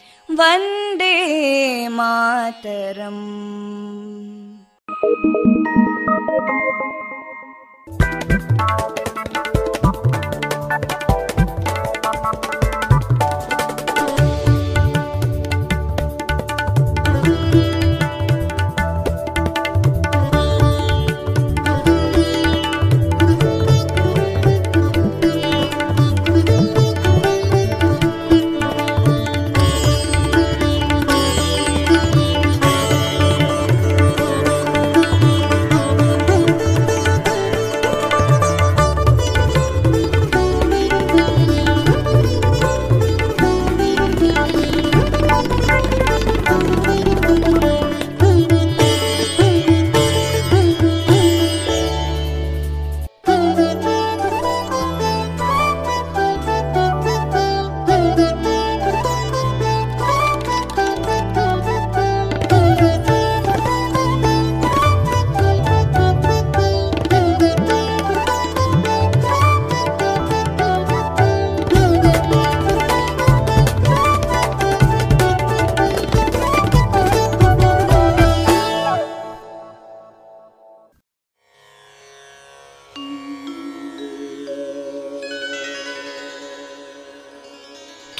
[0.39, 1.15] वन्दे
[1.97, 3.25] मातरम्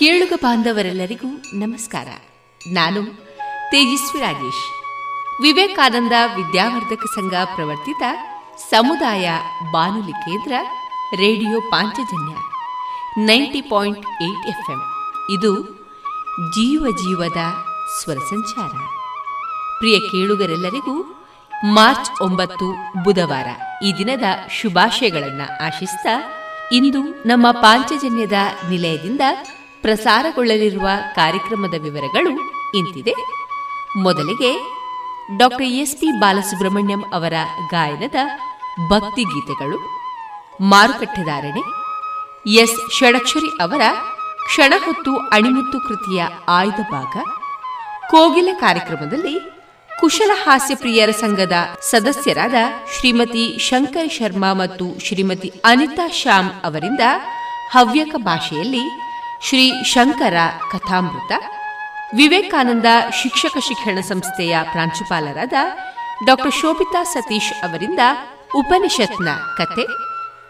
[0.01, 2.07] ಕೇಳುಗ ಬಾಂಧವರೆಲ್ಲರಿಗೂ ನಮಸ್ಕಾರ.
[2.68, 3.03] ನಾನು
[3.71, 4.63] ತೇಜಸ್ವಿ ರಾಜೇಶ್.
[5.42, 8.03] ವಿವೇಕಾನಂದ ವಿದ್ಯಾವರ್ಧಕ ಸಂಘ ಪ್ರವರ್ತಿತ
[8.69, 9.30] ಸಮುದಾಯ
[9.71, 10.53] ಬಾನುಲಿ ಕೇಂದ್ರ,
[11.15, 12.36] radio Panchajanya,
[13.25, 14.81] ninety point eight FM.
[15.30, 15.62] ಇದು
[16.50, 17.38] ಜೀವ ಜೀವದ
[18.01, 18.69] ಸ್ವರ ಸಂಚಾರ.
[19.77, 21.25] ಪ್ರಿಯ ಕೇಳುಗರೆಲ್ಲರಿಗೂ
[21.65, 23.48] ಮಾರ್ಚ್ ಒಂಬತ್ತು ಬುಧವಾರ
[23.83, 26.24] ಈ ದಿನದ ಶುಭಾಶಯಗಳನ್ನು ಆಶಿಸ್ತಾ
[26.71, 29.21] ಇಂದು ನಮ್ಮ ಪಾಂಚಜನ್ಯದ ನಿಲಯದಿಂದ
[29.81, 32.31] ಪ್ರಸಾರಗೊಳ್ಳಲಿರುವ ಕಾರ್ಯಕ್ರಮದ ವಿವರಗಳು
[32.78, 33.13] ಇಂತಿದೆ.
[33.98, 34.51] ಮೊದಲಿಗೆ
[35.38, 37.36] ಡಾಕ್ಟರ್ ಎಸ್ ಪಿ ಬಾಲಸುಬ್ರಹ್ಮಣ್ಯಂ ಅವರ
[37.72, 38.19] ಗಾಯನದ
[38.89, 39.78] ಭಕ್ತಿ ಗೀತೆಗಳು
[40.63, 41.63] ಮಾರುಕಟ್ಟೆದಾರಣೆ
[42.51, 42.78] ಎಸ್.
[43.00, 43.81] ಷಡಕ್ಷರಿ ಅವರ
[44.45, 47.13] ಕ್ಷಣ ಹೊತ್ತು ಅಣಿಮುತ್ತು ಕೃತಿಯ ಆಯ್ದ ಭಾಗ,
[48.12, 49.36] ಕೋಗಿಲ ಕಾರ್ಯಕ್ರಮದಲ್ಲಿ
[50.00, 52.57] ಕುಶಲ ಹಾಸ್ಯ ಪ್ರಿಯರ ಸಂಘದ ಸದಸ್ಯರಾದ
[52.94, 57.00] ಶ್ರೀಮತಿ ಶಂಕರ್ ಶರ್ಮಾ ಮತ್ತು ಶ್ರೀಮತಿ ಅನಿತಾ ಶ್ಯಾಮ್ ಅವರಿಂದ
[57.72, 58.84] ಹವ್ಯಕ ಭಾಷೆಯಲ್ಲಿ
[59.44, 60.34] ಶ್ರೀ ಶಂಕರ
[60.72, 61.32] ಕಥಾಮೃತ,
[62.16, 62.86] ವಿವೇಕಾನಂದ
[63.22, 65.54] ಶಿಕ್ಷಕ ಶಿಕ್ಷಣ ಸಂಸ್ಥೆಯ ಪ್ರಾಂಶುಪಾಲರಾದ
[66.26, 68.00] ಡಾಕ್ಟರ್ ಶೋಭಿತಾ ಸತೀಶ್ ಅವರಿಂದ
[68.56, 69.86] ಉಪನಿಷತ್ನ ಕತೆ,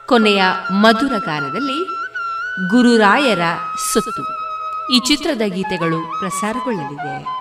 [0.08, 1.80] ಕೊನೆಯ ಮಧುರ ಗಾನದಲ್ಲಿ
[2.70, 3.42] ಗುರುರಾಯರ
[3.94, 4.24] ಸುತ್ತು.
[4.94, 7.41] ಈ ಚಿತ್ರದ ಗೀತೆಗಳು ಪ್ರಸಾರಗೊಳ್ಳಲಿದೆ.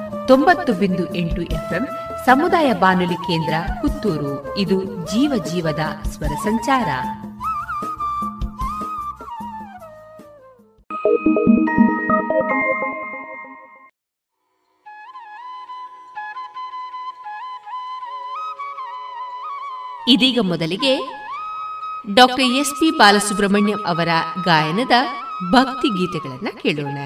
[0.31, 1.87] ತೊಂಬತ್ತು ಬಿಂದು ಎಂಟು ಎಫ್ಎಂ
[2.25, 4.57] ಸಮುದಾಯ ಬಾನುಲಿ ಕೇಂದ್ರ ಪುತ್ತೂರು.
[4.57, 6.87] ಇದು ಜೀವ ಜೀವದ ಸ್ವರ ಸಂಚಾರ.
[20.07, 20.99] ಇದೀಗ ಮೊದಲಿಗೆ
[22.13, 24.09] ಡಾಕ್ಟರ್ ಎಸ್ ಪಿ ಬಾಲಸುಬ್ರಹ್ಮಣ್ಯಂ ಅವರ
[24.45, 24.91] ಗಾಯನದ
[25.51, 26.97] ಭಕ್ತಿ ಗೀತೆಗಳನ್ನು ಕೇಳೋಣ.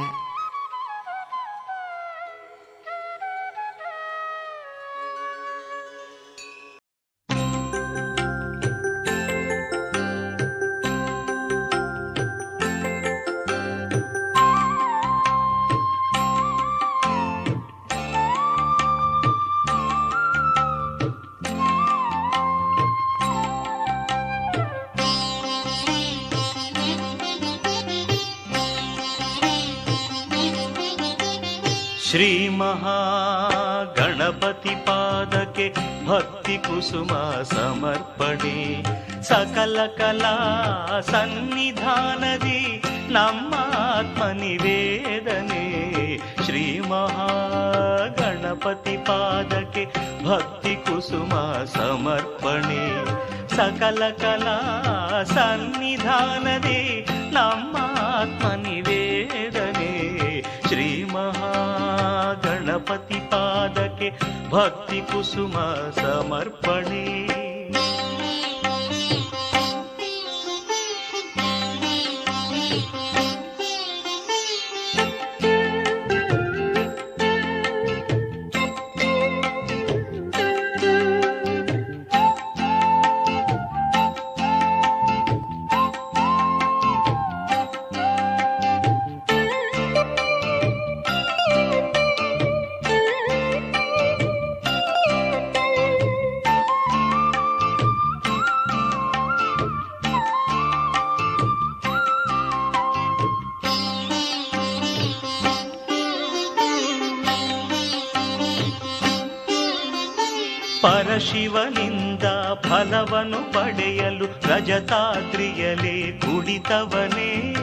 [32.05, 35.69] श्री महागणपति पादके
[36.05, 37.07] भक्ति कुसुम
[37.51, 40.35] समर्पणे। श्रीमहागणपतिपादके भक्तिकुसुमसमर्पणे सकलकला
[41.01, 42.61] सन्निधानदि
[43.15, 45.65] नमात्मनिवेदने
[53.55, 54.57] सकल कला सकलकला
[55.23, 59.14] सन्निधानदि नमात्मनिवेदने
[62.89, 64.09] गणपतिपादके
[64.49, 65.01] भक्ति
[65.99, 67.44] समर्पणे
[111.17, 117.55] ಶಿವನಿಂದ ಫಲವನ್ನು ಪಡೆಯಲು ರಜತಾದ್ರಿಯಲೇ ಕುಡಿತವನೇ.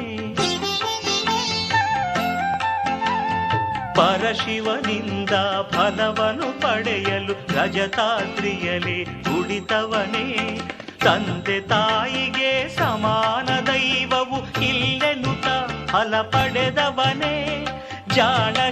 [3.94, 5.30] ಪರಶಿವನಿಂದ
[5.70, 10.60] ಫಲವನ್ನು ಪಡೆಯಲು ರಜತಾದ್ರಿಯಲೇ ಕುಡಿತವನೇ.
[11.00, 15.46] ತಂದೆ ತಾಯಿಗೆ ಸಮಾನ ದೈವವು ಇಲ್ಲೆನುತ
[15.90, 17.66] ಫಲ ಪಡೆದವನೇ.
[18.14, 18.70] ಜಾಣ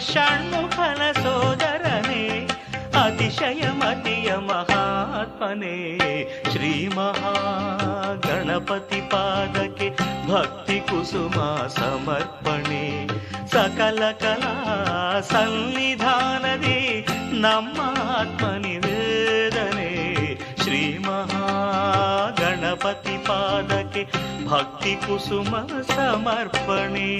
[0.70, 2.09] ಫಲ ಸೋದರನೇ
[3.02, 5.76] अतिशयमतिय महात्मने
[6.52, 7.34] श्री महा
[8.26, 12.84] गणपति पाद के श्रीमहागणपतिपादके भक्तिकुसुमा समर्पणे
[13.54, 14.54] सकलकला
[23.28, 24.02] पाद के
[24.44, 25.50] भक्ति कुसुम
[25.90, 27.10] समर्पणे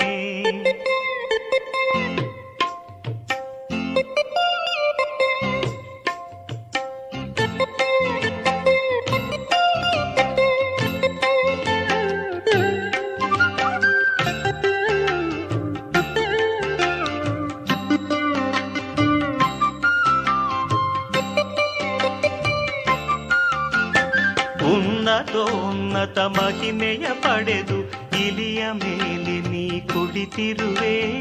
[25.11, 27.79] ಉನ್ನತೋನ್ನತ ಮಹಿಮೆಯ ಪಡೆದು
[28.19, 31.21] ಇಲಿಯ ಮೇಲೆ ನೀ ಕುಳಿತಿರುವೆ.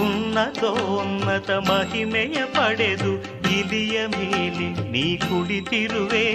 [0.00, 3.12] ಉನ್ನತೋನ್ನತ ಮಹಿಮೆಯ ಪಡೆದು
[3.50, 6.34] ಇಲಿಯ ಮೇಲೆ ನೀ ಕುಳಿತಿರುವೆ.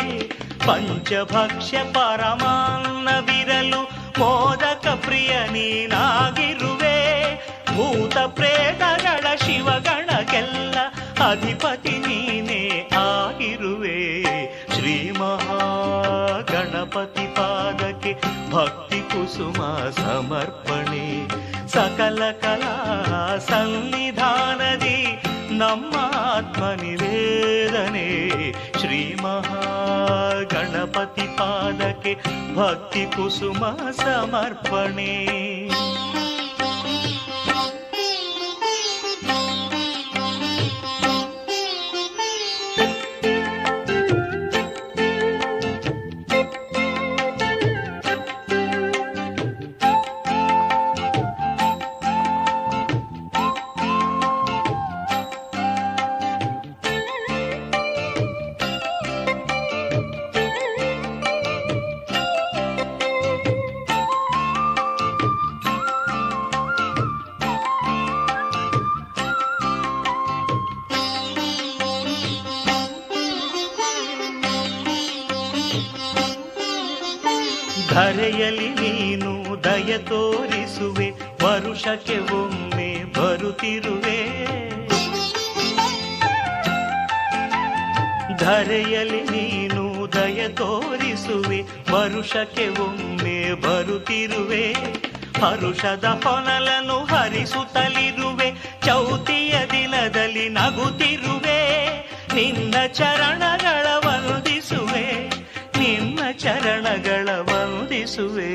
[0.68, 3.82] ಪಂಚಭಕ್ಷ್ಯ ಪರಮಾನ್ನವಿರಲು
[4.20, 6.98] ಮೋದಕ ಪ್ರಿಯ ನೀನಾಗಿರುವೆ.
[7.76, 10.78] ಭೂತ ಪ್ರೇತಗಳ ಶಿವಗಣಗೆಲ್ಲ
[11.25, 12.63] ಅಧಿಪತಿ ನೀನೇ
[13.03, 13.97] ಆಗಿರುವೆ
[14.75, 16.47] ಶ್ರೀ ಮಹಾಗಣಪತಿ
[17.37, 18.13] ಪಾದಕ್ಕೆ
[18.51, 19.61] ಭಕ್ತಿ ಕುಸುಮ
[19.99, 21.07] ಸಮರ್ಪಣೆ
[21.67, 22.75] ಸಕಲ ಕಲಾ
[23.49, 24.99] ಸನ್ನಿಧಾನದಿ
[25.59, 25.95] ನಮ್ಮ
[26.27, 28.09] ಆತ್ಮ ನಿವೇದನೆ
[28.81, 29.67] ಶ್ರೀ ಮಹಾಗಣಪತಿ
[31.39, 32.13] ಪಾದಕ್ಕೆ
[32.57, 33.63] ಭಕ್ತಿ ಕುಸುಮ
[34.01, 35.13] ಸಮರ್ಪಣೆ
[81.86, 84.20] ವರುಷಕ್ಕೆ ಒಮ್ಮೆ ಬರುತ್ತಿರುವೆ.
[88.38, 91.60] ಧರೆಯಲ್ಲಿ ನೀನು ದಯ ತೋರಿಸುವೆ
[91.92, 94.74] ವರುಷಕ್ಕೆ ಒಮ್ಮೆ ಬರುತ್ತಿರುವೆ.
[95.42, 98.52] ಹರುಷದ ಹೊನಲನ್ನು ಹರಿಸುತ್ತಲಿರುವೆ,
[98.86, 101.62] ಚೌತಿಯ ದಿನದಲ್ಲಿ ನಗುತ್ತಿರುವೆ.
[102.36, 105.30] ನಿನ್ನ ಚರಣಗಳ ವಂದಿಸುವೆ
[105.80, 108.52] ನಿನ್ನ ಚರಣಗಳ ವಂದಿಸುವೆ.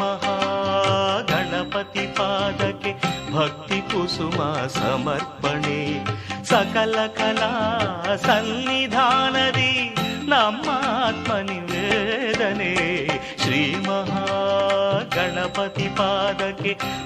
[0.00, 2.92] महागणपतिपादके
[3.32, 6.04] भक्तिकुसुमा समर्पणे
[6.44, 9.94] सकल सकलकला सन्निधानदि
[10.28, 12.74] नमात्मनिवेदने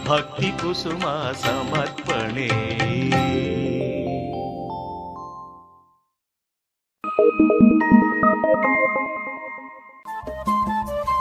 [0.08, 1.04] भक्ति कुसुम
[1.44, 2.48] समर्पणे।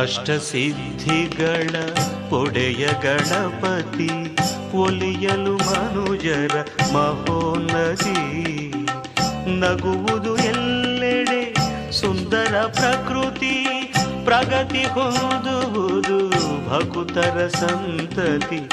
[0.00, 1.74] ಅಷ್ಟಸಿದ್ಧಿಗಳ
[2.30, 4.36] ಒಡೆಯ ಗಣಪತಿ,
[4.76, 8.68] ಒಲಿಯಲು ಮನುಜರ ಮಹೋನ್ನತಿ.
[9.58, 11.54] ನಗುವುದು ಎಲ್ಲೆಡೆ
[11.92, 13.66] ಸುಂದರ ಪ್ರಕೃತಿ,
[14.24, 16.28] ಪ್ರಗತಿ ಹೊಂದುವುದು
[16.68, 18.68] ಭಕುತರ ಸಂತತಿ.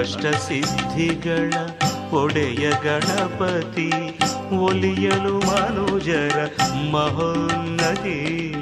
[0.00, 1.52] ಅಷ್ಟಸಿದ್ಧಿಗಳ
[2.10, 4.18] ಒಡೆಯ ಗಣಪತಿ,
[4.56, 6.48] ಒಲಿಯಲು ಮನುಜರ
[6.92, 8.54] ಮಹೋನ್ನತಿ.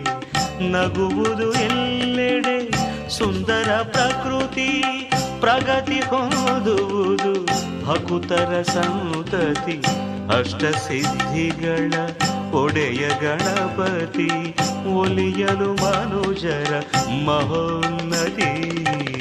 [0.60, 2.70] ನಗುವುದು ಎಲ್ಲೆಡೆ
[3.08, 4.82] ಸುಂದರ ಪ್ರಕೃತಿ
[5.40, 7.46] ಪ್ರಗತಿ ಹೊಂದುವುದು
[7.86, 9.82] ಭಕುತರ ಸಂತತಿ
[10.38, 11.94] ಅಷ್ಟಸಿದ್ಧಿಗಳ
[12.52, 14.28] ಒಡೆಯ ಗಣಪತಿ
[14.94, 16.82] ಒಲಿಯಲು ಮನುಜರ
[17.24, 19.15] ಮಹೋನ್ನತಿ.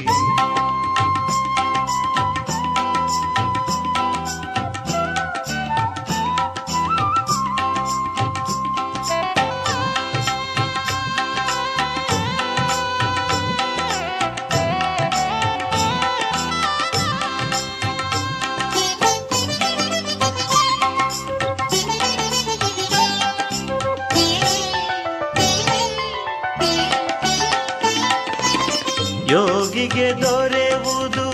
[29.96, 31.28] ಯೋಗಿಗೆ ದೊರೆವುದು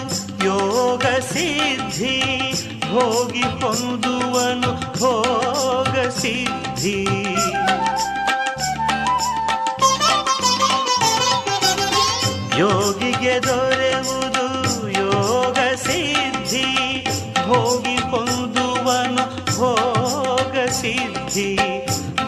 [0.46, 2.20] ಯೋಗ ಸಿದ್ಧಿ.
[2.92, 7.08] ಹೋಗಿ ಹೊಂದುವನು ಭೋಗ ಸಿದ್ಧಿ.
[12.60, 13.81] ಯೋಗಿಗೆ ದೊರೆಯುವುದು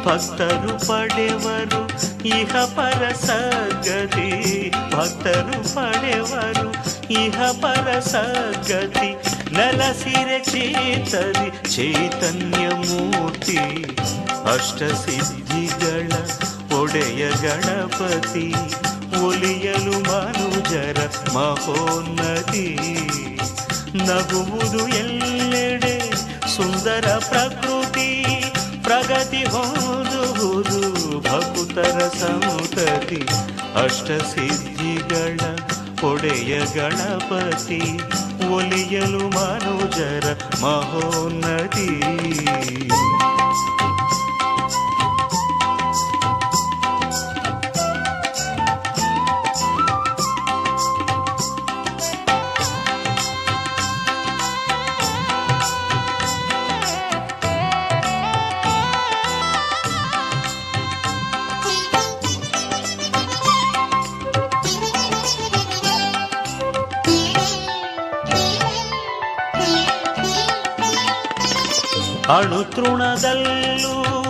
[0.05, 1.88] ಭಕ್ತರು ಪಡೆವರು,
[2.27, 6.72] ಇಹ ಪರ ಸದ್ಗತಿ ಭಕ್ತರು ಪಡೆವರು,
[7.13, 9.15] ಇಹ ಪರ ಸದ್ಗತಿ
[9.53, 13.57] ನೆಲಸಿರೆ ಚೇತರಿ, ಚೈತನ್ಯ ಮೂರ್ತಿ.
[14.53, 16.12] ಅಷ್ಟ ಸಿದ್ಧಿಗಳ
[16.79, 18.53] ಒಡೆಯ ಗಣಪತಿ.
[19.25, 20.98] ಒಲಿಯಲು ಮನುಜರ
[21.33, 22.77] ಮಹೋನ್ನತಿ.
[23.96, 26.11] ನಗುವುದು ಎಲ್ಲೆಡೆ
[26.55, 28.13] ಸುಂದರ ಪ್ರಕೃತಿ.
[28.94, 30.79] ಪ್ರಗತಿ ಹೊಂದುವುದು
[31.20, 33.22] ಭಕ್ತರ ಸಂತತಿ
[33.86, 35.40] ಅಷ್ಟ ಸಿದ್ಧಿಗಳ
[36.03, 37.82] ಒಡೆಯ ಗಣಪತಿ
[38.53, 40.25] ಒಲಿಯಲು ಮನೋಜರ
[40.62, 41.90] ಮಹೋನ್ನತಿ.
[72.27, 74.24] ಅಣು ತೃಣದಲ್ಲೂ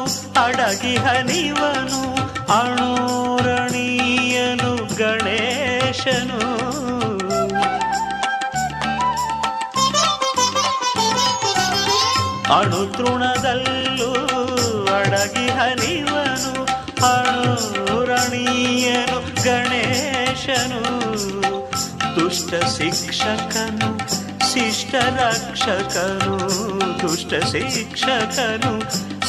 [0.44, 2.16] ಅಡಗಿ ಹನಿವನು
[2.54, 6.54] ಅಣುರಣೀಯನು ಗಣೇಶನು.
[12.54, 14.14] ಅಣು ತೃಣದಲ್ಲೂ
[14.96, 16.66] ಅಡಗಿ ಹನಿವನು
[17.06, 20.82] ಅಣುರಣೀಯನು ಗಣೇಶನು.
[22.16, 26.38] ದುಷ್ಟ ಶಿಕ್ಷಕನು ಶಿಷ್ಟ ರಕ್ಷಕನು,
[27.02, 28.80] ದುಷ್ಟ ಶಿಕ್ಷಕನು,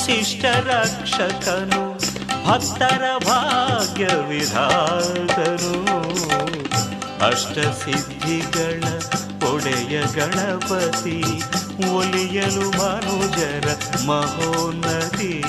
[0.06, 1.98] ಶಿಷ್ಟ ರಕ್ಷಕನು,
[2.46, 5.84] ಭಕ್ತರ ಭಾಗ್ಯ ವಿಧಾತನು.
[7.26, 8.84] ಅಷ್ಟ ಸಿದ್ಧಿಗಳ
[9.52, 11.22] ಒಡೆಯ ಗಣಪತಿ
[11.94, 13.68] ಒಲಿಯಲು ಮನುಜರ
[14.06, 15.44] ಮಹೋನ್ನತಿ.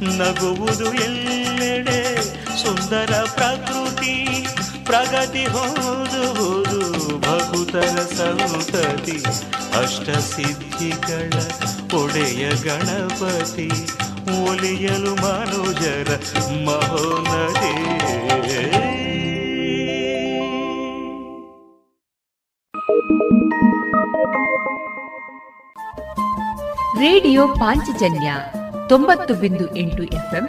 [0.00, 2.24] ನಗುವುದು ಎಲ್ಲೆಡೆ
[2.62, 4.46] ಸುಂದರ ಪ್ರಕೃತಿ
[4.86, 6.80] ಪ್ರಗತಿ ಹೋದುವುದು
[7.18, 9.18] ಭಕುತರ ಸಂತತಿ,
[9.82, 11.32] ಅಷ್ಟ ಸಿದ್ಧಿಗಳ
[12.02, 13.68] ಒಡೆಯ ಗಣಪತಿ,
[14.48, 16.10] ಒಲಿಯಲು ಮನುಜರ
[16.64, 17.74] ಮಹೋನ್ನತಿ
[27.00, 28.34] ರೇಡಿಯೋ ಪಾಂಚಜನ್ಯ
[28.88, 30.48] ತೊಂಬತ್ತು ಬಿಂದು ಎಂಟು ಎಫ್ಎಂ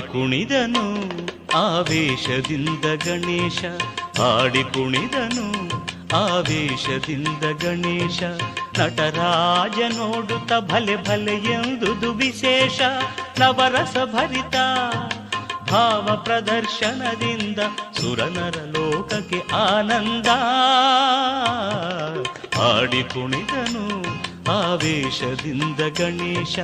[0.00, 0.94] ಕುಣಿದನು,
[1.58, 3.64] ಆವೇಶದಿಂದ ಗಣೇಶ.
[4.20, 5.68] ಆಡಿ ಕುಣಿದನು,
[6.16, 8.22] ಆವೇಶದಿಂದ ಗಣೇಶ.
[8.80, 12.80] ನಟರಾಜ ನೋಡುತ್ತ ಭಲೆ ಭಲೆ ಎಂದುದು ವಿಶೇಷ.
[13.40, 14.56] ನವರಸ ಭರಿತ
[15.70, 17.58] ಭಾವ ಪ್ರದರ್ಶನದಿಂದ
[18.00, 20.26] ಸುರನರ ಲೋಕಕ್ಕೆ ಆನಂದ.
[22.58, 24.18] ಆಡಿ ಕುಣಿದನು
[24.50, 26.58] ಆವೇಶದಿಂದ ಗಣೇಶ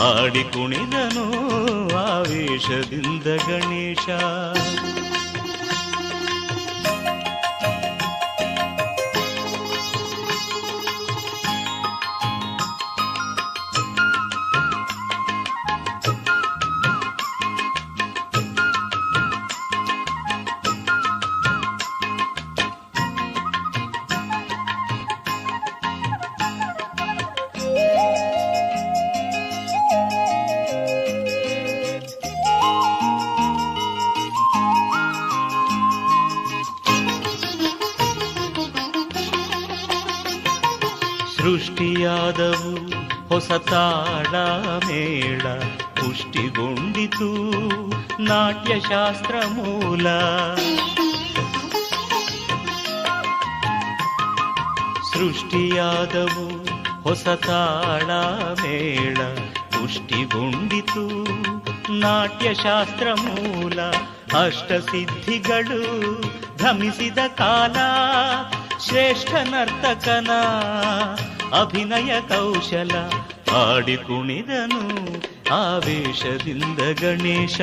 [0.00, 1.26] ಆಡಿ ಕುಣಿದನು
[1.96, 4.08] ಆವೇಶದಿಂದ ಗಣೇಶ.
[43.52, 44.36] ಹೊಸ ತಾಳ
[44.86, 47.34] ಮೇಳ ಪುಷ್ಟಿಗೊಂಡಿತು
[48.22, 50.06] ನಾಟ್ಯಶಾಸ್ತ್ರ ಮೂಲ.
[55.12, 56.64] ಸೃಷ್ಟಿಯಾದವು
[57.02, 58.10] ಹೊಸ ತಾಳ
[58.62, 59.16] ಮೇಳ
[59.70, 61.24] ಪುಷ್ಟಿಗೊಂಡಿತು
[61.92, 63.80] ನಾಟ್ಯಶಾಸ್ತ್ರ ಮೂಲ.
[64.46, 65.82] ಅಷ್ಟಸಿದ್ಧಿಗಳು
[66.58, 67.76] ಧಮಿಸಿದ ಕಾಲ
[68.78, 70.30] ಶ್ರೇಷ್ಠ ನರ್ತಕನ
[71.60, 73.21] ಅಭಿನಯ ಕೌಶಲ
[73.54, 74.80] ಆಡಿ ಕುಣಿದನು
[75.54, 77.60] ಆವೇಶದಿಂದ ಗಣೇಶ.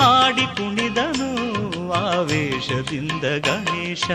[0.00, 4.10] ಆಡಿ ಕುಣಿದನು ಆವೇಶದಿಂದ ಗಣೇಶ.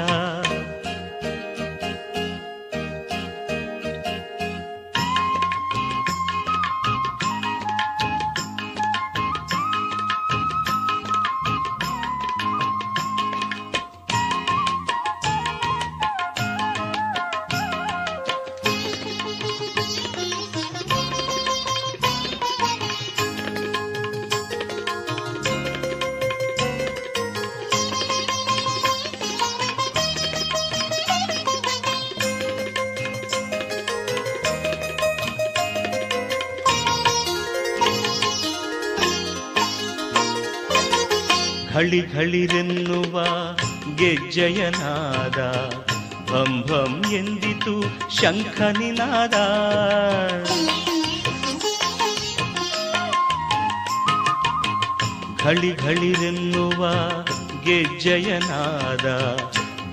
[41.93, 43.23] ಘಳಿ ಘಳಿರೆನ್ನುವ
[43.95, 45.39] ಗೆಜ್ಜಯನಾದ
[46.31, 47.81] ಭಂ ಭಂ ಎಂದಿತು
[48.21, 49.33] ಶಂಖನಿನಾದ.
[55.43, 56.87] ಗಳಿಗಳಿರೆನ್ನುವ
[57.63, 59.35] ಗೆಜ್ಜಯನಾದ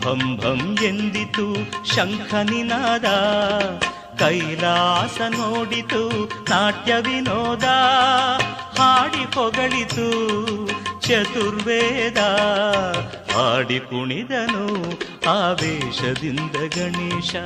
[0.04, 1.54] ಭಂ ಭಂ ಎಂದಿತು
[1.94, 3.04] ಶಂಖನಿನಾದ.
[4.18, 7.64] ಕೈಲಾಸ ನೋಡಿತು ನಾಟ್ಯ ವಿನೋದ
[8.78, 10.69] ಹಾಡಿ ಹೊಗಳಿತು
[11.10, 12.18] ಚತುರ್ವೇದ
[13.38, 14.66] ಆಡಿ ಕುಣಿದನು
[15.30, 17.36] ಆವೇಶದಿಂದ ಗಣೇಶ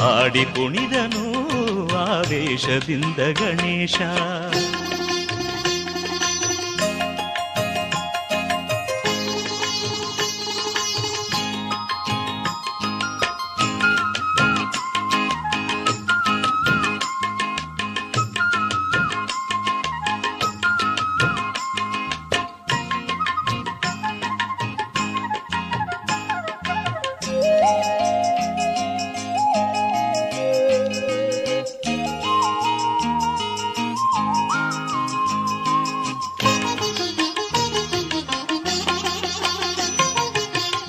[0.00, 1.26] ಆಡಿ ಕುಣಿದನು
[1.96, 4.00] ಆವೇಶದಿಂದ ಗಣೇಶ.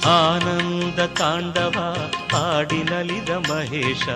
[0.06, 1.98] ಆನಂದ ತಾಂಡವ
[2.36, 4.10] ಆಡಿನಲಿದ ಮಹೇಶ,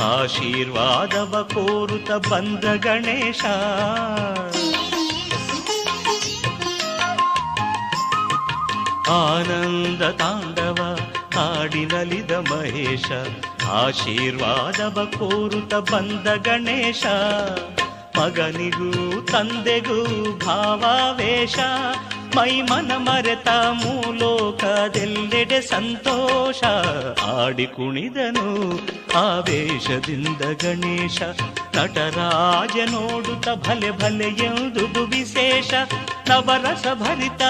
[0.00, 3.44] ಆಶೀರ್ವಾದವ ಕೋರುತ ಬಂದ ಗಣೇಶ.
[9.10, 10.98] ಆನಂದ ತಾಂಡವ
[11.38, 13.04] ಆಡಿನಲಿದ ಮಹೇಶ,
[13.70, 17.06] ಆಶೀರ್ವಾದವ ಕೋರುತ ಬಂದ ಗಣೇಶ.
[18.18, 21.58] ಮಗನಿಗೂ ತಂದೆಗೂ ಭಾವಾವೇಶ
[22.36, 26.64] ಮೈ ಮನ ಮರೆತ ಮೂಲೋಕದೆಲ್ಲೆಡೆ ಸಂತೋಷ.
[27.22, 28.80] ಆಡಿ ಕುಣಿದನು
[29.18, 31.22] ಆವೇಶದಿಂದ ಗಣೇಶ.
[31.76, 35.74] ನಟರಾಜ ನೋಡುತ್ತ ಭಲೆ ಭಲೆ ಎಂದುದು ವಿಶೇಷ.
[36.28, 37.42] ನವರಸ ಭರಿತ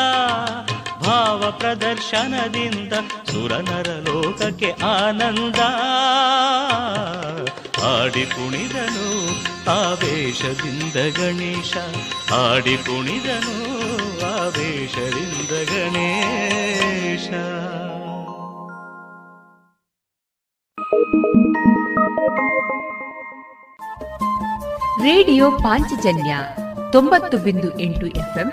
[1.03, 2.93] ಭಾವ ಪ್ರದರ್ಶನದಿಂದ
[3.31, 5.61] ಸುರನರ ಲೋಕಕ್ಕೆ ಆನಂದ.
[7.85, 9.09] ಆಡಿ ಕುಣಿದನು
[9.71, 11.77] ಆವೇಶದಿಂದ ಗಣೇಶ.
[12.33, 13.83] ಆಡಿ ಕುಣಿದನು
[14.43, 17.29] ಆವೇಶದಿಂದ ಗಣೇಶ.
[25.03, 26.37] ರೇಡಿಯೋ ಪಾಂಚಜನ್ಯ
[26.93, 28.53] ತೊಂಬತ್ತು ಬಿಂದು ಎಂಟು ಎಫ್ಎಂ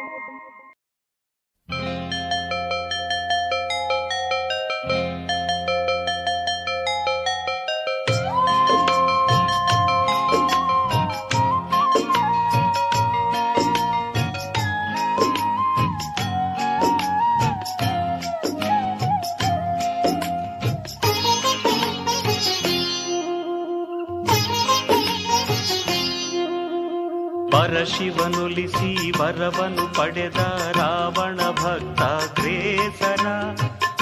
[27.81, 30.39] ಪರಶಿವನುಲಿಸಿ ವರವನು ಪಡೆದ
[30.77, 32.01] ರಾವಣ ಭಕ್ತ
[32.39, 33.27] ಗ್ರೇಸರ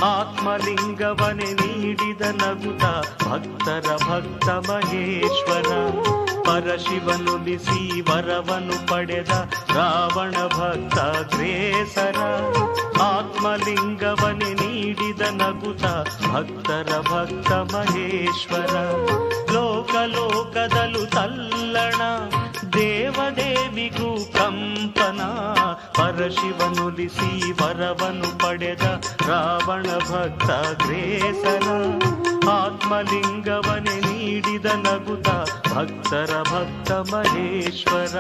[0.04, 2.84] ಆತ್ಮಲಿಂಗವನೆ ನೀಡಿದ ನಗುತ
[3.28, 5.68] ಭಕ್ತರ ಭಕ್ತ ಮಹೇಶ್ವರ.
[6.42, 9.30] ಪರಶಿವನುಲಿಸಿ ವರವನು ಪಡೆದ
[9.76, 10.96] ರಾವಣ ಭಕ್ತ
[11.36, 12.18] ಗ್ರೇಸರ
[13.02, 15.84] ಆತ್ಮಲಿಂಗವನೆ ನೀಡಿದ ನಗುತ
[16.32, 18.76] ಭಕ್ತರ ಭಕ್ತ ಮಹೇಶ್ವರ.
[19.52, 22.02] ಲೋಕ ಲೋಕದಲು ತಲ್ಲಣ
[22.80, 25.22] ದೇವದೇವಿಗೂ ಕಂಪನ
[25.98, 28.82] ಪರಶಿವನುಲಿಸಿ ವರವನು ಪಡೆದ
[29.28, 30.50] ರಾವಣ ಭಕ್ತ
[30.84, 31.68] ಗ್ರೇಸನ.
[32.50, 35.30] ಆತ್ಮಲಿಂಗವನೆ ನೀಡಿದ ನಗುತ
[35.74, 38.16] ಭಕ್ತರ ಭಕ್ತ ಮಹೇಶ್ವರ.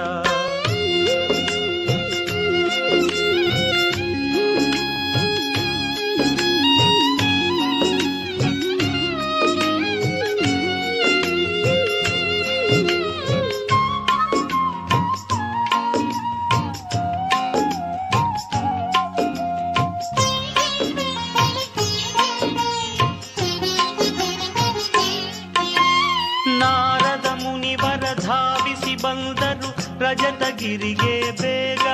[30.59, 31.85] ರಜತಗಿರಿಗೆ ಬೇಗ.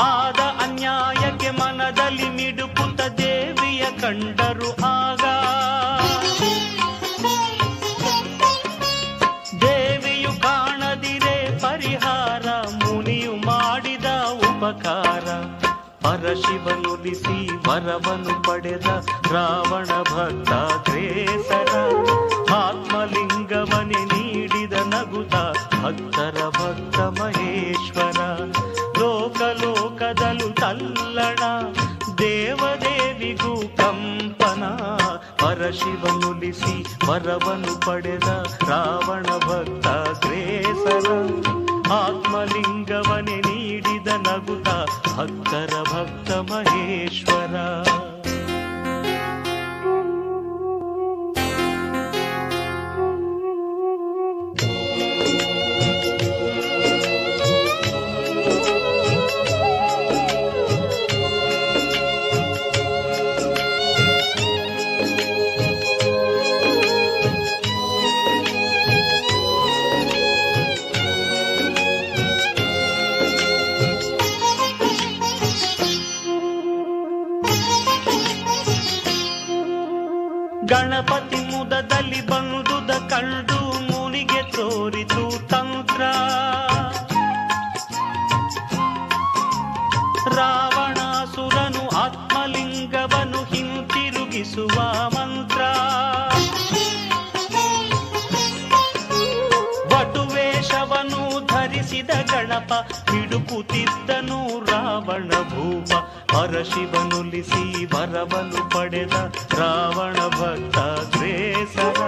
[0.00, 5.24] ಆದ ಅನ್ಯಾಯಕ್ಕೆ ಮನದಲ್ಲಿ ಮಿಡುಪುತ ದೇವಿಯ ಕಂಡರು ಆಗ.
[9.60, 14.04] ದೇವಿಯು ಕಾಣದಿರೆ ಪರಿಹಾರ, ಮುನಿಯು ಮಾಡಿದ
[14.48, 15.26] ಉಪಕಾರ.
[16.02, 18.86] ಪರಶಿವನುಲಿಸಿ ವರವನು ಪಡೆದ
[19.32, 20.50] ರಾವಣ ಭಕ್ತ
[20.88, 21.72] ಗ್ರೇಸರ
[22.86, 25.34] ಆತ್ಮಲಿಂಗವನೆ ನೀಡಿದ ನಗುತ
[25.82, 28.18] ಭಕ್ತರ ಭಕ್ತ ಮಹೇಶ್ವರ.
[28.98, 31.42] ಲೋಕ ಲೋಕದಲು ತಲ್ಲಣ,
[32.18, 34.64] ದೇವದೇವಿಗೂ ಕಂಪನ.
[35.34, 38.28] ಪರಶಿವನುಲಿಸಿ ವರವನು ಪಡೆದ
[38.68, 39.86] ರಾವಣ ಭಕ್ತ
[40.26, 41.08] ಗ್ರೇಸರ
[41.92, 44.68] ಆತ್ಮಲಿಂಗವನೆ ನೀಡಿದ ನಗುತ
[45.16, 47.54] ಭಕ್ತರ ಭಕ್ತ ಮಹೇಶ್ವರ.
[83.16, 86.00] ಕಂಡು ಮುನಿಗೆ ತೋರಿತು ತಂತ್ರ.
[90.36, 95.60] ರಾವಣಾಸುರನು ಆತ್ಮಲಿಂಗವನು ಹಿಂತಿರುಗಿಸುವ ಮಂತ್ರ.
[99.94, 102.72] ವಟುವೇಷವನ್ನು ಧರಿಸಿದ ಗಣಪ
[103.10, 105.92] ಹಿಡುಕುತ್ತಿದ್ದನು ರಾವಣ ಭೂಪ
[106.36, 109.12] ಪರಶಿವನುಲಿಸಿ ವರವನು ಪಡೆದ
[109.58, 112.00] ರಾವಣ ಭಕ್ತ ದ್ವೇಸರ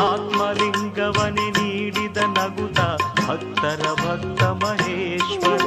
[0.00, 2.80] ಆತ್ಮಲಿಂಗವನೆ ನೀಡಿದ ನಗುತ
[3.30, 5.66] ಭಕ್ತರ ಭಕ್ತ ಮಹೇಶ್ವರ.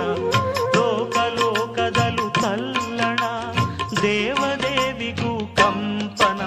[0.75, 3.19] ಲೋಕ ಲೋಕದಲು ತಲ್ಲಣ,
[4.01, 6.41] ದೇವದೇವಿಗೂ ಕಂಪನ.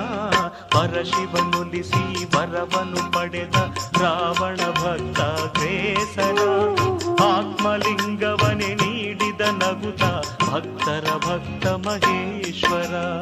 [0.79, 3.55] ಪರಶಿವನುಲಿಸಿ ವರವನು ಪಡೆದ
[4.03, 5.10] ರಾವಣ ಭಕ್ತ
[11.31, 13.21] भक्तमहेश्वरा।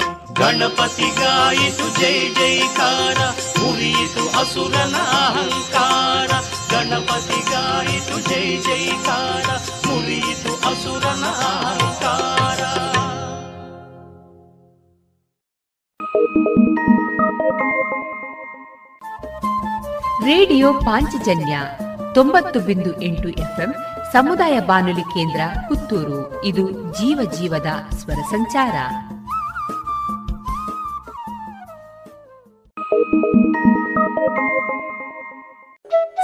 [0.00, 3.18] ಲಂಕಾಧಿಪನು ಗಣಪತಿಗಾಯಿತು ಜೈ ಜೈಕಾರ,
[3.62, 6.30] ಮುರಿಯಿತು ಅಸುರನ ಅಹಂಕಾರ.
[6.70, 9.50] ಗಣಪತಿ ಗಾಯಿತು, ಜೈ ಜೈಕಾರ,
[9.86, 12.62] ಮುರಿಯಿತು ಅಸುರನ ಅಹಂಕಾರ.
[20.24, 21.58] ರೇಡಿಯೋ ಪಾಂಚಜನ್ಯ
[22.14, 23.74] ತೊಂಬತ್ತು ಬಿಂದು ಎಂಟು ಎಫ್ಎಂ,
[24.12, 26.44] ಸಮುದಾಯ ಬಾನುಲಿ ಕೇಂದ್ರ ಪುತ್ತೂರು.
[26.44, 28.74] ಇದು ಜೀವ ಜೀವದ ಸ್ವರ ಸಂಚಾರ.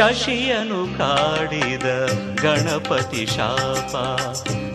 [0.00, 1.86] ಶಶಿಯನು ಕಾಡಿದ
[2.40, 3.96] ಗಣಪತಿ ಶಾಪ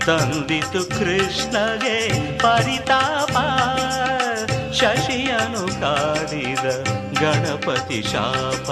[0.03, 3.31] ತಂದಿತು ಕೃಷ್ಣಗೆ ಪರಿತಾಪ.
[4.73, 6.65] ಶಶಿಯನು ಕಾಡಿದ
[7.21, 8.69] ಗಣಪತಿ ಶಾಪ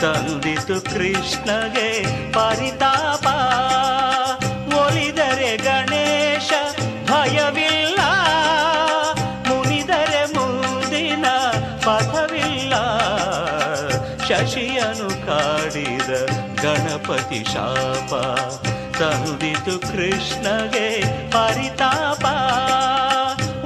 [0.00, 1.92] ತಂದಿತು ಕೃಷ್ಣಗೆ
[2.32, 3.26] ಪರಿತಾಪ.
[17.08, 18.14] ಗಣಪತಿ ಶಾಪ.
[18.98, 22.24] ತಂದಿತು ಕೃಷ್ಣಗೆ ಪರಿತಾಪ.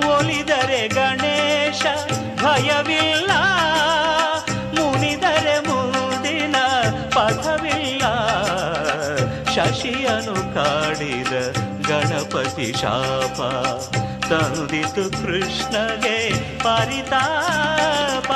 [0.04, 1.82] ಒಲಿದರೆ ಗಣೇಶ,
[2.42, 3.30] ಭಯವಿಲ್ಲ.
[4.74, 6.56] ಮುನಿದರೆ ಮುಂದಿನ,
[7.08, 8.02] ಪಥವಿಲ್ಲ.
[9.44, 11.56] ಶಶಿಯನು ಕಾಡಿದ
[11.88, 13.40] ಗಣಪತಿ ಶಾಪ.
[14.30, 18.30] ತಂದಿತು ಕೃಷ್ಣಗೆ ಪರಿತಾಪ.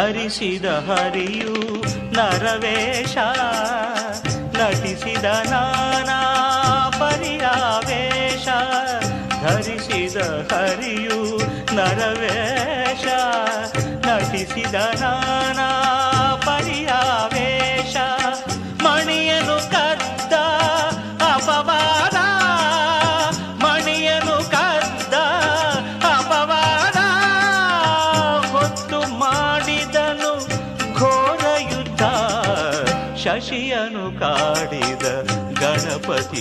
[0.00, 1.54] ಧರಿಸಿದ ಹರಿಯು
[2.16, 3.16] ನರವೇಶ
[4.58, 6.18] ನಟಿಸಿದ ನಾನಾ
[7.00, 8.46] ಪರಿಯಾವೇಶ
[9.42, 10.16] ಧರಿಸಿದ
[10.50, 11.18] ಹರಿಯು
[11.74, 13.06] ನರವೇಶ
[14.06, 15.69] ನಟಿಸಿದ ನಾನಾ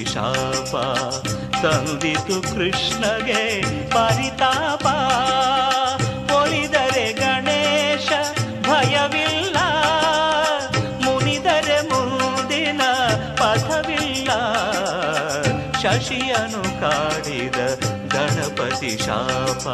[0.06, 0.74] ಶಾಪ
[1.64, 3.44] ತಂದಿತು ಕೃಷ್ಣಗೆ
[3.90, 4.86] ಪರಿತಾಪ.
[6.34, 8.10] ಒಲಿದರೆ ಗಣೇಶ
[8.68, 9.58] ಭಯವಿಲ್ಲ,
[11.06, 12.82] ಮುನಿದರೆ ಮುಂದಿನ
[13.36, 14.30] ಪಥವಿಲ್ಲ.
[15.82, 17.60] ಶಶಿಯನು ಕಾಡಿದ
[18.14, 19.66] ಗಣಪತಿ ಶಾಪ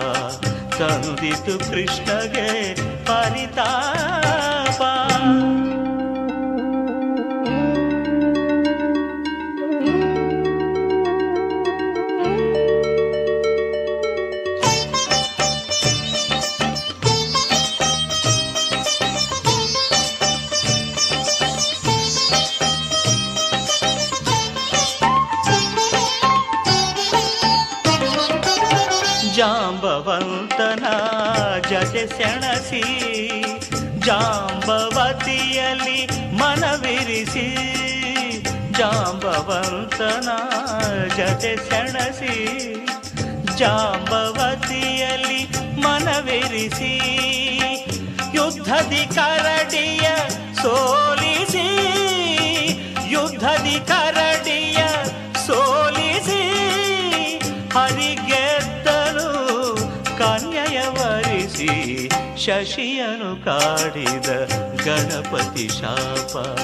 [0.79, 2.49] ತಂದಿತು ಕೃಷ್ಣಗೆ
[3.05, 4.81] ಪರಿತಾಪ.
[32.75, 32.83] ಸೆಣಸಿ
[34.05, 35.99] ಜಾಂಬವತಿಯಲ್ಲಿ
[36.33, 37.47] ಮನವಿರಿಸಿ
[38.79, 40.29] ಜಾಂಬವಂತನ
[41.17, 42.35] ಜತೆ ಸೆಣಸಿ
[43.59, 45.41] ಜಾಂಬವತಿಯಲ್ಲಿ
[45.83, 46.93] ಮನವಿರಿಸಿ
[48.33, 50.07] ಯುದ್ಧದಿ ಕರಡಿಯ
[50.61, 51.67] ಸೋಲಿಸಿ
[53.07, 54.34] ಯುದ್ಧದಿ ಕರಡಿಯ
[62.45, 64.29] ಶಶಿಯನು ಕಾಡಿದ
[64.85, 66.59] ಗಣಪತಿ ಶಾಪ.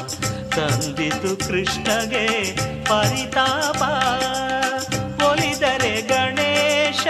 [0.55, 3.81] ತಂದಿತು ಕೃಷ್ಣಗೆ ಪರಿತಾಪ.
[5.23, 7.07] ಒಲಿದರೆ ಗಣೇಶ,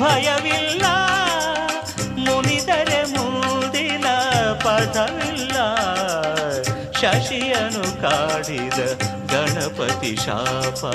[0.00, 0.82] ಭಯವಿಲ್ಲ.
[2.16, 4.04] ಮುನಿದರೆ ಮುಂದಿನ,
[4.52, 5.74] ಪದವಿಲ್ಲ.
[6.92, 8.78] ಶಶಿಯನು ಕಾಡಿದ
[9.30, 10.94] ಗಣಪತಿ ಶಾಪ.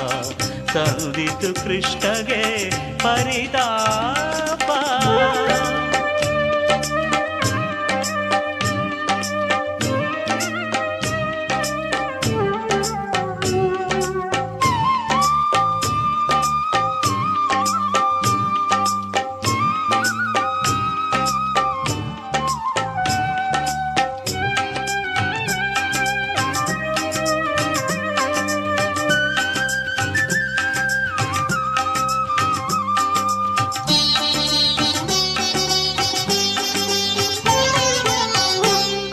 [0.74, 4.72] ತಂದಿತು ಕೃಷ್ಣಗೆ ಪರಿತಾಪ.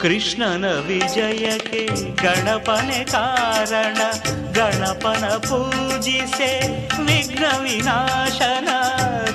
[0.01, 1.87] ಕೃಷ್ಣನ ವಿಜಯಕ್ಕೆ
[2.23, 3.97] ಗಣಪನೆ ಕಾರಣ,
[4.53, 6.61] ಗಣಪನ ಪೂಜಿಸೆ
[7.05, 8.69] ವಿಘ್ನ ವಿನಾಶನ.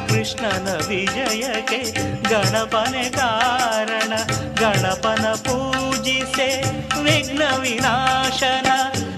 [0.07, 1.82] ಕೃಷ್ಣನ ವಿಜಯಕ್ಕೆ
[2.30, 4.13] ಗಣಪನೆ ಕಾರಣ,
[4.59, 6.61] ಗಣಪನ ಪೂಜಿಸೆ
[7.03, 8.68] ವಿಘ್ನ ವಿನಾಶನ.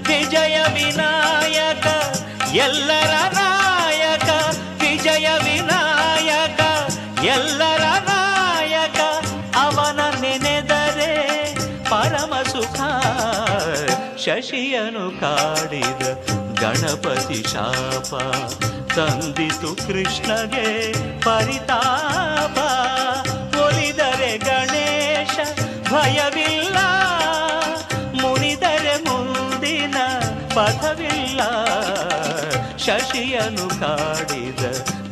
[0.07, 1.87] ವಿಜಯ ವಿನಾಯಕ,
[2.53, 3.36] ಎಲ್ಲರ
[14.27, 16.03] ಶಶಿಯನು ಕಾಡಿದ
[16.59, 18.15] ಗಣಪತಿ ಶಾಪ.
[18.95, 22.57] ತಂದಿತು ಕೃಷ್ಣಗೆ ಪರಿತಾಪ.
[23.57, 25.37] ಒಲಿದರೆ ಗಣೇಶ,
[25.93, 26.77] ಭಯವಿಲ್ಲ.
[28.21, 29.95] ಮುನಿದರೆ ಮುಂದಿನ
[30.55, 31.41] ಪಥವಿಲ್ಲ.
[32.77, 34.65] ಶಶಿಯನು ಕಾಡಿದ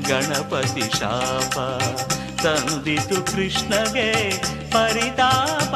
[0.07, 1.59] ಗಣಪತಿ ಶಾಪ.
[2.43, 4.37] ತಂದಿತು ಕೃಷ್ಣಗೆ
[4.71, 5.75] ಪರಿತಾಪ.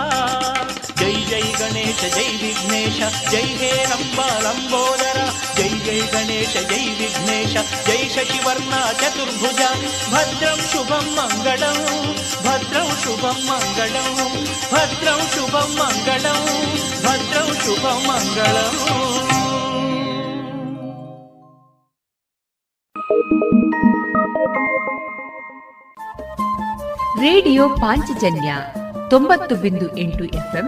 [1.10, 2.98] ಜೈ ಜೈ ಗಣೇಶ ಜೈ ವಿಘ್ನೇಶ
[3.32, 5.20] ಜೈ ಹೇ ರಂಬ ಲಂಬೋದರ
[5.58, 7.54] ಜೈ ಜೈ ಗಣೇಶ ಜೈ ವಿಘ್ನೇಶ
[7.88, 9.62] ಜೈ ಶಶಿವರ್ಣ ಚತುರ್ಭುಜ
[10.12, 11.80] ಭದ್ರಂ ಶುಭಂ ಮಂಗಳಂ
[12.46, 14.12] ಭದ್ರಂ ಶುಭಂ ಮಂಗಳಂ
[14.74, 16.44] ಭದ್ರಂ ಶುಭಂ ಮಂಗಳಂ
[17.06, 18.76] ಭದ್ರಂ ಶುಭಂ ಮಂಗಳಂ
[27.24, 28.52] ರೇಡಿಯೋ ಪಾಂಚಜನ್ಯ
[29.10, 30.68] ತೊಂಬತ್ತು ಬಿಂದು ಎಂಟು ಎಫ್ಎಂ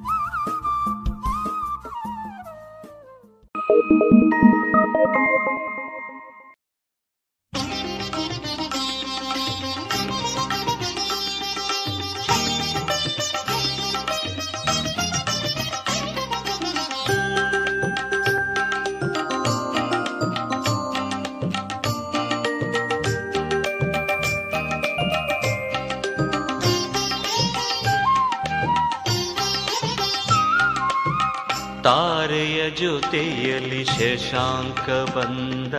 [31.83, 35.73] ತಾರೆಯ ಜೊತೆಯಲ್ಲಿ ಶಶಾಂಕ ಬಂದ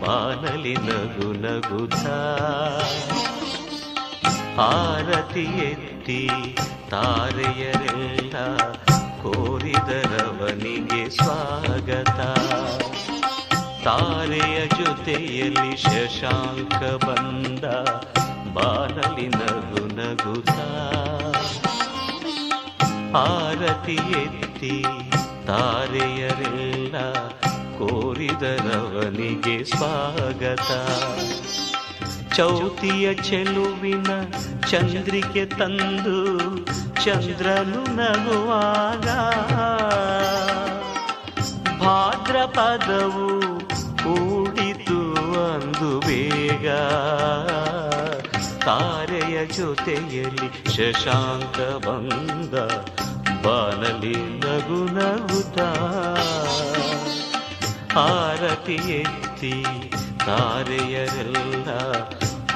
[0.00, 2.06] ಬಾನಲಿ ನಗು ನಗುತ್ತ.
[4.60, 6.30] ಆರತಿ ಎತ್ತಿ
[6.90, 8.56] ತಾರೆಯರೆಲ್ಲ
[9.22, 12.20] ಕೋರಿದರವನಿಗೆ ಸ್ವಾಗತ.
[13.84, 17.64] ತಾರೆಯ ಜೊತೆಯಲ್ಲಿ ಶಶಾಂಕ ಬಂದ
[18.54, 20.50] ಬಾನಲಿ ನಗು ನಗುತ್ತ.
[23.16, 24.84] ಆರತಿ ಎತ್ತಿ
[25.46, 26.98] ತಾರೆಯರೆಲ್ಲ
[27.78, 30.70] ಕೋರಿದರವನಿಗೆ ಸ್ವಾಗತ.
[32.34, 34.06] ಚೌತಿಯ ಚೆಲುವಿನ
[34.70, 36.56] ಚಂದ್ರಿಕೆ ತಂದು
[37.04, 39.08] ಚಂದ್ರನು ನಗುವಾಗ
[41.80, 43.60] ಭಾದ್ರಪದವು
[43.98, 45.00] ಕೂಡಿತು
[45.54, 46.68] ಅಂದು ಬೇಗ.
[48.68, 52.54] ತಾರೆಯ ಜೊತೆಯಲ್ಲಿ ಶಶಾಂಕ ಬಂದ
[53.44, 55.58] ಬಾನಲಿ ನಗು ನಗುತ್ತ
[57.98, 59.64] ಆರತಿ ಎತ್ತಿ
[60.26, 61.68] ತಾರೆಯರೆಲ್ಲ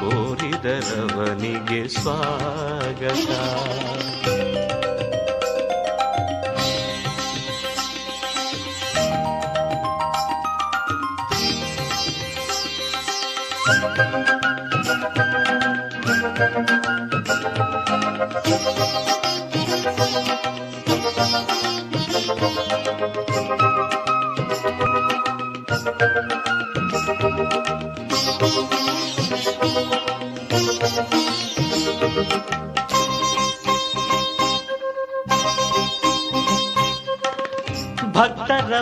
[0.00, 3.28] ಕೋರಿದರವನಿಗೆ ಸ್ವಾಗತ.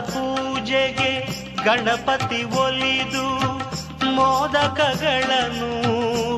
[0.08, 1.12] ಪೂಜೆಗೆ
[1.64, 3.26] ಗಣಪತಿ ಒಲಿದು
[4.16, 5.72] ಮೋದಕಗಳನ್ನು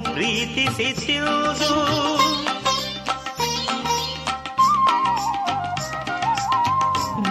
[0.08, 1.72] ಪ್ರೀತಿಸಿ ತಿರುದು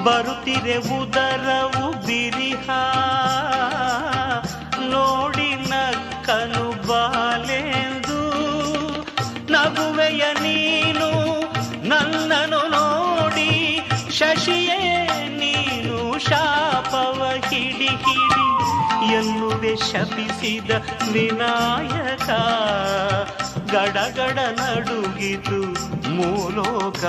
[0.05, 2.67] ಬರುತ್ತಿರೆ ಉದರವು ಬಿರಿಹ
[18.01, 20.71] ಹಿಡಿ ಎನ್ನುವೆ ಶಪಿಸಿದ
[21.11, 22.29] ವಿನಾಯಕ.
[23.71, 25.61] ಗಡಗಡ ನಡುಗಿತು
[26.09, 27.03] ಮೂಲೋಕ.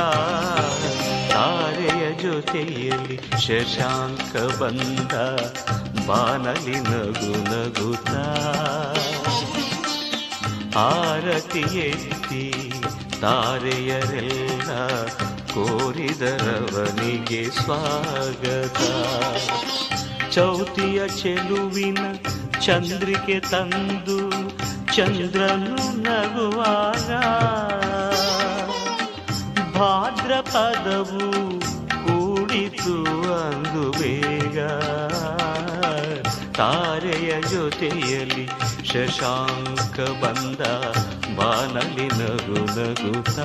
[1.32, 5.12] ತಾರೆಯ ಜೊತೆಯಲ್ಲಿ ಶಶಾಂಕ ಬಂದ
[6.06, 8.10] ಬಾನಲಿ ನಗು ನಗುತ
[10.76, 12.72] ಆರತಿ ಎತ್ತಿ
[13.20, 15.06] ತಾರೆಯರೆಲ್ಲ
[15.54, 18.78] ಕೋರಿದರವನಿಗೆ ಸ್ವಾಗತ.
[20.32, 21.98] ಚೌತಿಯ ಚೆಲುವಿನ
[22.60, 24.30] ಚಂದ್ರಿಕೆ ತಂದು
[24.94, 27.10] ಚಂದ್ರನು ನಗುವಾಗ
[29.78, 31.30] ಭಾದ್ರಪದವು
[32.06, 32.96] ಕೂಡಿತು
[33.32, 34.58] ಅಂದು ಬೇಗ.
[36.56, 38.46] ತಾರೆಯ ಜೊತೆಯಲ್ಲಿ
[38.92, 40.60] ಶಶಾಂಕ ಬಂದ
[41.36, 43.38] ಬಾನಲಿ ನಗು ನಗುತ್ತ.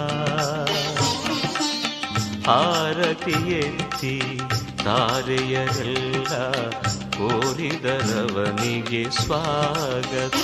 [2.49, 4.41] ಆರತಿ ಎತ್ತಿ
[4.87, 6.33] ತಾರೆಯರೆಲ್ಲ
[7.17, 10.43] ಕೋರಿದರವನಿಗೆ ಸ್ವಾಗತ.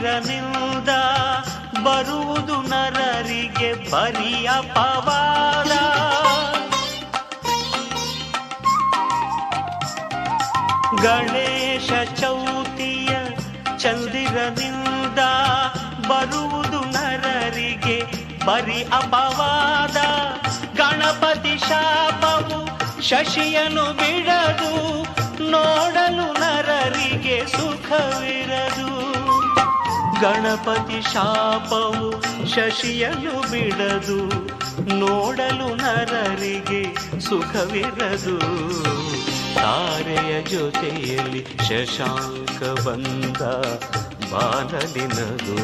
[0.00, 0.88] ಚಂದಿರನಿಂದ
[1.84, 5.72] ಬರುವುದು ನರರಿಗೆ ಬರಿಯ ಪವಾದ
[11.02, 11.90] ಗಣೇಶ
[12.20, 13.08] ಚೌತಿಯ
[13.78, 15.18] ಚಂದಿರನಿಂದ
[16.08, 17.98] ಬರುವುದು ನರರಿಗೆ
[18.46, 19.96] ಬರಿ ಅಪವಾದ.
[20.76, 22.60] ಗಣಪತಿ ಶಾಪವು
[23.02, 25.02] ಶಶಿಯನು ಬಿಡದು
[25.50, 29.19] ನೋಡಲು ನರರಿಗೆ ಸುಖವಿರದು.
[30.20, 34.18] ಗಣಪತಿ ಶಾಪವು ಶಶಿಯನು ಬಿಡದು
[34.98, 36.82] ನೋಡಲು ನರರಿಗೆ
[37.20, 38.38] ಸುಖವಿರದು.
[39.54, 43.40] ತಾರೆಯ ಜೊತೆಯಲ್ಲಿ ಶಶಾಂಕ ಬಂದ
[44.32, 45.60] ಬಾಲಲಿ ನಗು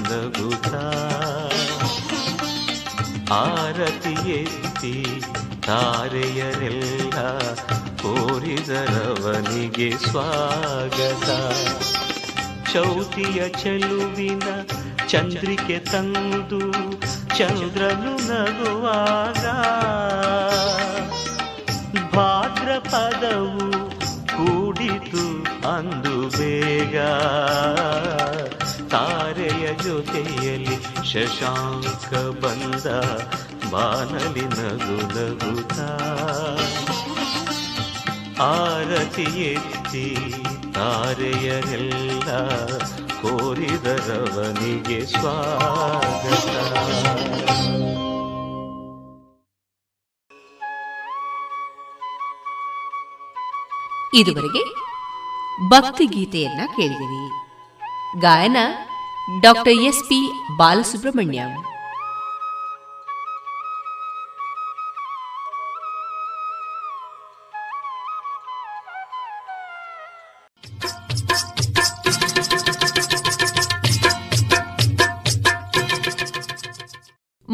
[3.34, 5.22] ಆರತಿ ಎತ್ತಿ
[5.66, 7.38] ತಾರೆಯರೆಲ್ಲ
[8.02, 11.28] ಕೋರಿದರವನಿಗೆ ಸ್ವಾಗತ.
[12.76, 14.42] ಚೌತಿಯ ಚೆಲುವಿನ
[15.08, 16.60] ಚಂದ್ರಿಕೆ ತಂದು
[17.38, 19.44] ಚಂದ್ರನು ನಗುವಾಗ
[22.16, 25.24] ಭಾದ್ರಪದವು ಕೂಡಿತು
[25.68, 26.98] ಅಂದು ಬೇಗ.
[28.90, 30.76] ತಾರೆಯ ಜೊತೆಯಲ್ಲಿ
[31.12, 32.86] ಶಶಾಂಕ ಬಂದ
[33.72, 35.98] ಬಾನಲಿ ನಗು ನಗುತ್ತಾ.
[38.40, 40.36] ಆರತಿ ಎತ್ತಿ
[40.76, 42.30] ತಾರೆಯರೆಲ್ಲ
[43.22, 46.48] ಕೋರಿದರವನಿಗೆ ಸ್ವಾಗತ.
[54.14, 54.62] ಇದುವರೆಗೆ
[55.68, 57.30] ಭಕ್ತಿಗೀತೆಯನ್ನ ಕೇಳಿದಿರಿ.
[58.20, 58.56] ಗಾಯನ
[59.40, 61.75] ಡಾಕ್ಟರ್ ಎಸ್ ಪಿ ಬಾಲಸುಬ್ರಹ್ಮಣ್ಯಂ.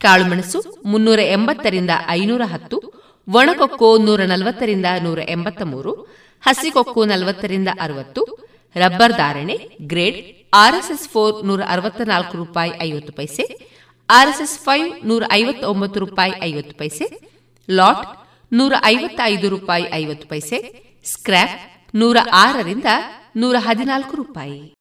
[0.00, 2.76] ಕಾಳುಮೆಣಸು ಮುನ್ನೂರ ಎಂಬತ್ತರಿಂದ ಐನೂರ ಹತ್ತು,
[3.28, 5.92] ಒಣಕೊಕ್ಕೋ ನೂರ ನಲವತ್ತರಿಂದ ನೂರ ಎಂಬತ್ತ ಮೂರು
[6.42, 8.22] ಹಸಿಕೊಕ್ಕೋ ನಲವತ್ತರಿಂದ ಅರವತ್ತು,
[8.76, 10.18] ರಬ್ಬರ್ ಧಾರಣೆ ಗ್ರೇಡ್
[10.54, 13.44] ಆರ್ಎಸ್ಎಸ್ ಫೋರ್ ನೂರ ಅರವತ್ತ ನಾಲ್ಕು ರೂಪಾಯಿ ಐವತ್ತು ಪೈಸೆ,
[14.08, 17.06] ಆರ್ಎಸ್ಎಸ್ ಫೈವ್ ನೂರ ಐವತ್ತೊಂಬತ್ತು ರೂಪಾಯಿ ಐವತ್ತು ಪೈಸೆ,
[17.68, 18.04] ಲಾಟ್
[18.52, 20.58] ನೂರ ಐವತ್ತೈದು ರೂಪಾಯಿ ಐವತ್ತು ಪೈಸೆ,
[21.04, 21.58] ಸ್ಕ್ರ್ಯಾಪ್
[21.94, 22.84] ನೂರ ಆರರಿಂದ
[23.36, 24.74] ನೂರ ಹದಿನಾಲ್ಕು ರೂಪಾಯಿ.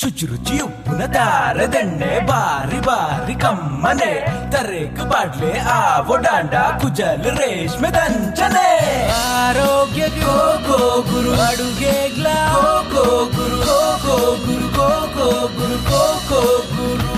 [0.00, 4.26] ಶುಚಿರುಚಿ ಉಪ್ಪಿನ ದಾರದೆಣ್ಣೆ ಬಾರಿ ಬಾರಿ ಕಮ್ಮನೆ.
[4.52, 9.08] ತರೇಕು ಬಾಡ್ಲೆ ಆ ಡಾಂಡ ಕುಜಲ್ ರೇಷ್ಮೆ ದಂಚನೆ.
[9.10, 11.40] ಆರೋಗ್ಯ ಗೋ ಗೋ ಗುರು.
[11.40, 12.54] ಅಡುಗೆ ಗ್ಲಾ
[12.90, 13.56] ಗೋ ಗುರು.
[13.56, 14.68] ಗೋ ಗೋ ಗುರು.
[14.68, 15.82] ಗೋ ಗೋ ಗುರು.
[15.82, 17.14] ಗೋ ಗೋ ಗುರು.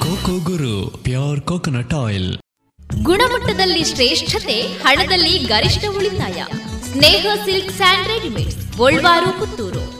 [0.00, 2.36] Coco Guru pure coconut oil.
[3.02, 6.44] ಗುಣಮಟ್ಟದಲ್ಲಿ ಶ್ರೇಷ್ಠತೆ ಹಣದಲ್ಲಿ ಗರಿಷ್ಠ ಉಳಿತಾಯ.
[6.92, 9.99] Sneha silk sand readymade Puttur.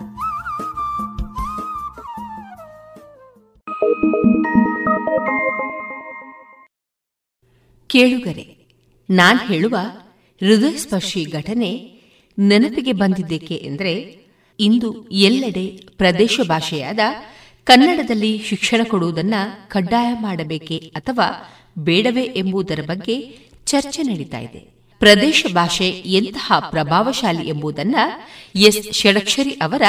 [7.87, 8.57] ಕೇಳುಗರೆ,
[9.09, 9.77] ನಾನ್ ಹೇಳುವ
[10.41, 12.01] ಹೃದಯಸ್ಪರ್ಶಿ ಘಟನೆ
[12.39, 14.25] ನೆನಪಿಗೆ ಬಂದಿದ್ದೇಕೆ ಎಂದರೆ
[14.59, 16.99] ಇಂದು ಎಲ್ಲೆಡೆ ಪ್ರದೇಶ ಭಾಷೆಯಾದ
[17.63, 24.59] ಕನ್ನಡದಲ್ಲಿ ಶಿಕ್ಷಣ ಕೊಡುವುದನ್ನು ಕಡ್ಡಾಯ ಮಾಡಬೇಕೆ ಅಥವಾ ಬೇಡವೇ ಎಂಬುದರ ಬಗ್ಗೆ ಚರ್ಚೆ ನಡೀತಾ ಇದೆ.
[24.99, 27.95] ಪ್ರದೇಶ ಭಾಷೆ ಎಂತಹ ಪ್ರಭಾವಶಾಲಿ ಎಂಬುದನ್ನ
[28.55, 28.93] ಎಸ್.
[28.93, 29.81] ಷಡಕ್ಷರಿ ಅವರ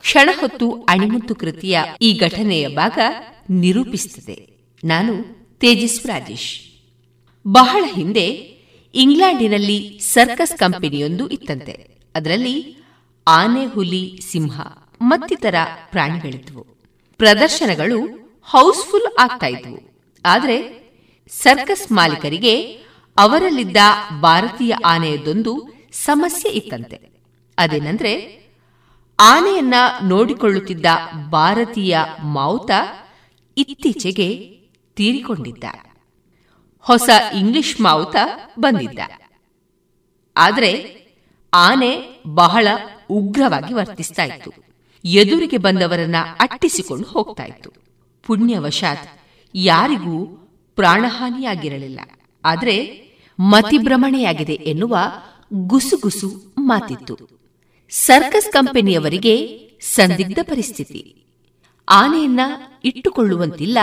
[0.00, 2.98] ಕ್ಷಣ ಹೊತ್ತು ಅಣಿಮುತ್ತು ಕೃತಿಯ ಈ ಘಟನೆಯ ಭಾಗ
[3.50, 4.56] ನಿರೂಪಿಸುತ್ತದೆ.
[4.84, 5.22] ನಾನು
[5.58, 6.60] ತೇಜಸ್ ರಾಜೇಶ್.
[7.48, 8.56] ಬಹಳ ಹಿಂದೆ
[8.94, 11.98] ಇಂಗ್ಲೆಂಡಿನಲ್ಲಿ ಸರ್ಕಸ್ ಕಂಪನಿಯೊಂದು ಇತ್ತಂತೆ.
[12.14, 12.76] ಅದರಲ್ಲಿ
[13.28, 14.60] ಆನೆ, ಹುಲಿ, ಸಿಂಹ,
[15.02, 15.54] ಮತ್ತಿತರ
[15.90, 16.66] ಪ್ರಾಣಿಗಳಿದ್ವು.
[17.16, 18.06] ಪ್ರದರ್ಶನಗಳು
[18.42, 20.08] ಹೌಸ್ಫುಲ್ ಆಗ್ತಾ ಇದ್ವು.
[20.26, 20.86] ಆದರೆ
[21.28, 22.62] ಸರ್ಕಸ್ ಮಾಲೀಕರಿಗೆ
[23.18, 23.76] ಅವರಲ್ಲಿದ್ದ
[24.20, 27.00] ಭಾರತೀಯ ಆನೆಯದೊಂದು ಸಮಸ್ಯೆ ಇತ್ತಂತೆ.
[27.58, 28.42] ಅದೇನಂದ್ರೆ,
[29.20, 30.86] ಆನೆಯನ್ನ ನೋಡಿಕೊಳ್ಳುತ್ತಿದ್ದ
[31.30, 32.70] ಭಾರತೀಯ ಮಾವುತ
[33.56, 34.60] ಇತ್ತೀಚೆಗೆ
[34.94, 35.64] ತೀರಿಕೊಂಡಿದ್ದ.
[36.78, 38.16] ಹೊಸ ಇಂಗ್ಲಿಷ್ ಮಾವುತ
[38.58, 38.98] ಬಂದಿದ್ದ.
[40.36, 40.96] ಆದರೆ
[41.54, 42.68] ಆನೆ ಬಹಳ
[43.10, 44.52] ಉಗ್ರವಾಗಿ ವರ್ತಿಸ್ತಾ ಇತ್ತು.
[45.04, 47.70] ಎದುರಿಗೆ ಬಂದವರನ್ನ ಅಟ್ಟಿಸಿಕೊಂಡು ಹೋಗ್ತಾ ಇತ್ತು.
[48.22, 49.20] ಪುಣ್ಯವಶಾತ್
[49.54, 50.26] ಯಾರಿಗೂ
[50.76, 52.00] ಪ್ರಾಣಹಾನಿಯಾಗಿರಲಿಲ್ಲ.
[52.44, 53.06] ಆದರೆ
[53.40, 54.96] ಮತಿಭ್ರಮಣೆಯಾಗಿದೆ ಎನ್ನುವ
[55.54, 57.18] ಗುಸುಗುಸು ಮಾತಿತ್ತು.
[57.90, 61.24] ಸರ್ಕಸ್ ಕಂಪನಿಯವರಿಗೆ ಸಂದಿಗ್ಧ ಪರಿಸ್ಥಿತಿ.
[61.88, 62.40] ಆನೆಯನ್ನ
[62.86, 63.78] ಇಟ್ಟುಕೊಳ್ಳುವಂತಿಲ್ಲ.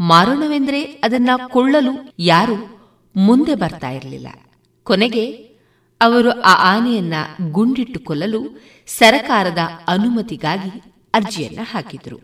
[0.00, 2.80] ಮಾರೋಣವೆಂದರೆ ಅದನ್ನ ಕೊಳ್ಳಲು ಯಾರು
[3.16, 4.28] ಮುಂದೆ ಬರ್ತಾ ಇರಲಿಲ್ಲ.
[4.82, 5.30] ಕೊನೆಗೆ
[6.00, 7.14] ಅವರು ಆ ಆನೆಯನ್ನ
[7.50, 9.58] ಗುಂಡಿಟ್ಟು ಕೊಲ್ಲಲು ಸರಕಾರದ
[9.88, 10.82] ಅನುಮತಿಗಾಗಿ
[11.14, 12.18] ಅರ್ಜಿಯನ್ನ ಹಾಕಿದ್ರು.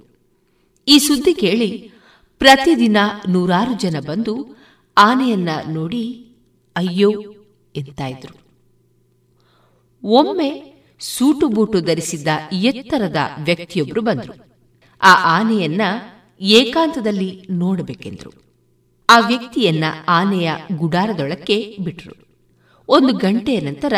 [0.88, 1.92] ಈ ಸುದ್ದಿ ಕೇಳಿ
[2.38, 2.96] ಪ್ರತಿದಿನ
[3.28, 4.56] ನೂರಾರು ಜನ ಬಂದು
[4.98, 6.32] ಆನೆಯನ್ನ ನೋಡಿ,
[6.76, 7.11] ಅಯ್ಯೋ
[7.76, 8.40] ಎಂತಾಯಿದ್ರು
[10.04, 14.49] ಒಮ್ಮೆ ಸೂಟು ಬೂಟು ಧರಿಸಿದ್ದ ಎತ್ತರದ ವ್ಯಕ್ತಿಯೊಬ್ಬರು ಬಂದರು.
[15.03, 15.80] ಆ ಆನೆಯನ್ನ
[16.40, 18.30] ಏಕಾಂತದಲ್ಲಿ ನೋಡಬೇಕೆಂದ್ರು.
[19.11, 22.14] ಆ ವ್ಯಕ್ತಿಯನ್ನ ಆನೆಯ ಗುಡಾರದೊಳಕ್ಕೆ ಬಿಟ್ರು.
[22.88, 23.92] ಒಂದು ಗಂಟೆಯ ನಂತರ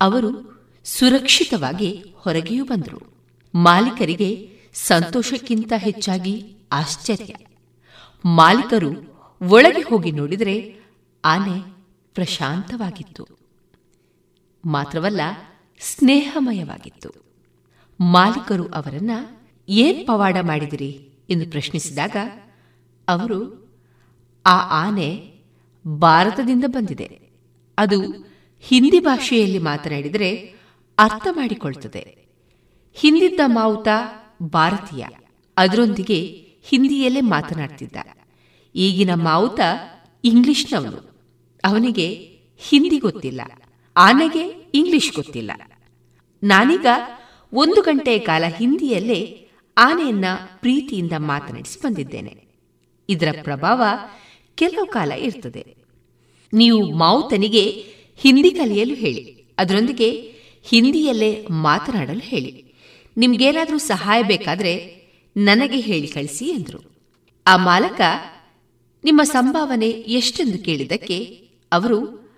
[0.00, 3.12] ಅವರು ಸುರಕ್ಷಿತವಾಗಿ ಹೊರಗೆಯೂ ಬಂದರು.
[3.54, 7.34] ಮಾಲೀಕರಿಗೆ ಸಂತೋಷಕ್ಕಿಂತ ಹೆಚ್ಚಾಗಿ ಆಶ್ಚರ್ಯ.
[8.24, 9.16] ಮಾಲೀಕರು
[9.48, 10.76] ಒಳಗೆ ಹೋಗಿ ನೋಡಿದರೆ
[11.24, 11.76] ಆನೆ
[12.14, 13.28] ಪ್ರಶಾಂತವಾಗಿತ್ತು.
[14.64, 15.20] ಮಾತ್ರವಲ್ಲ,
[15.80, 17.10] ಸ್ನೇಹಮಯವಾಗಿತ್ತು.
[18.00, 19.10] ಮಾಲೀಕರು ಅವರನ್ನ
[19.68, 21.08] ಏನ್ ಪವಾಡ ಮಾಡಿದಿರಿ?
[21.30, 22.16] ಎಂದು ಪ್ರಶ್ನಿಸಿದಾಗ,
[23.08, 23.66] ಅವರು,
[24.46, 25.34] ಆ ಆನೆ
[25.86, 27.20] ಭಾರತದಿಂದ ಬಂದಿದೆ.
[27.78, 28.00] ಅದು
[28.60, 30.54] ಹಿಂದಿ ಭಾಷೆಯಲ್ಲಿ ಮಾತನಾಡಿದರೆ
[30.98, 32.26] ಅರ್ಥ ಮಾಡಿಕೊಳ್ತದೆ.
[32.94, 33.88] ಹಿಂದಿದ್ದ ಮಾವುತ
[34.42, 35.04] ಭಾರತೀಯ.
[35.56, 37.96] ಅದರೊಂದಿಗೆ ಹಿಂದಿಯಲ್ಲೇ ಮಾತನಾಡ್ತಿದ್ದ.
[38.74, 39.60] ಈಗಿನ ಮಾವುತ
[40.24, 41.20] ಇಂಗ್ಲಿಷ್ನವನು.
[41.64, 43.40] ಅವನಿಗೆ ಹಿಂದಿ ಗೊತ್ತಿಲ್ಲ.
[43.96, 45.52] ಆನೆಗೆ ಇಂಗ್ಲಿಷ್ ಗೊತ್ತಿಲ್ಲ.
[46.42, 46.86] ನಾನೀಗ
[47.52, 49.45] ಒಂದು ಗಂಟೆಯ ಕಾಲ ಹಿಂದಿಯಲ್ಲೇ
[49.78, 50.24] ಆನೆಯನ್ನ
[50.60, 52.46] ಪ್ರೀತಿಯಿಂದ ಮಾತನಾಡಿಸಿ ಬಂದಿದ್ದೇನೆ.
[53.08, 53.82] ಇದರ ಪ್ರಭಾವ
[54.54, 55.76] ಕೆಲವು ಕಾಲ ಇರ್ತದೆ.
[56.52, 57.84] ನೀವು ಮಾವುತನಿಗೆ
[58.16, 62.74] ಹಿಂದಿ ಕಲಿಯಲು ಹೇಳಿ, ಅದರೊಂದಿಗೆ ಹಿಂದಿಯಲ್ಲೇ ಮಾತನಾಡಲು ಹೇಳಿ.
[63.16, 64.96] ನಿಮ್ಗೇನಾದರೂ ಸಹಾಯ ಬೇಕಾದ್ರೆ
[65.36, 66.96] ನನಗೆ ಹೇಳಿ ಕಳಿಸಿ ಎಂದರು.
[67.46, 68.00] ಆ ಮಾಲಕ
[69.04, 72.30] ನಿಮ್ಮ ಸಂಭಾವನೆ ಎಷ್ಟೆಂದು ಕೇಳಿದಕ್ಕೆ ಅವರು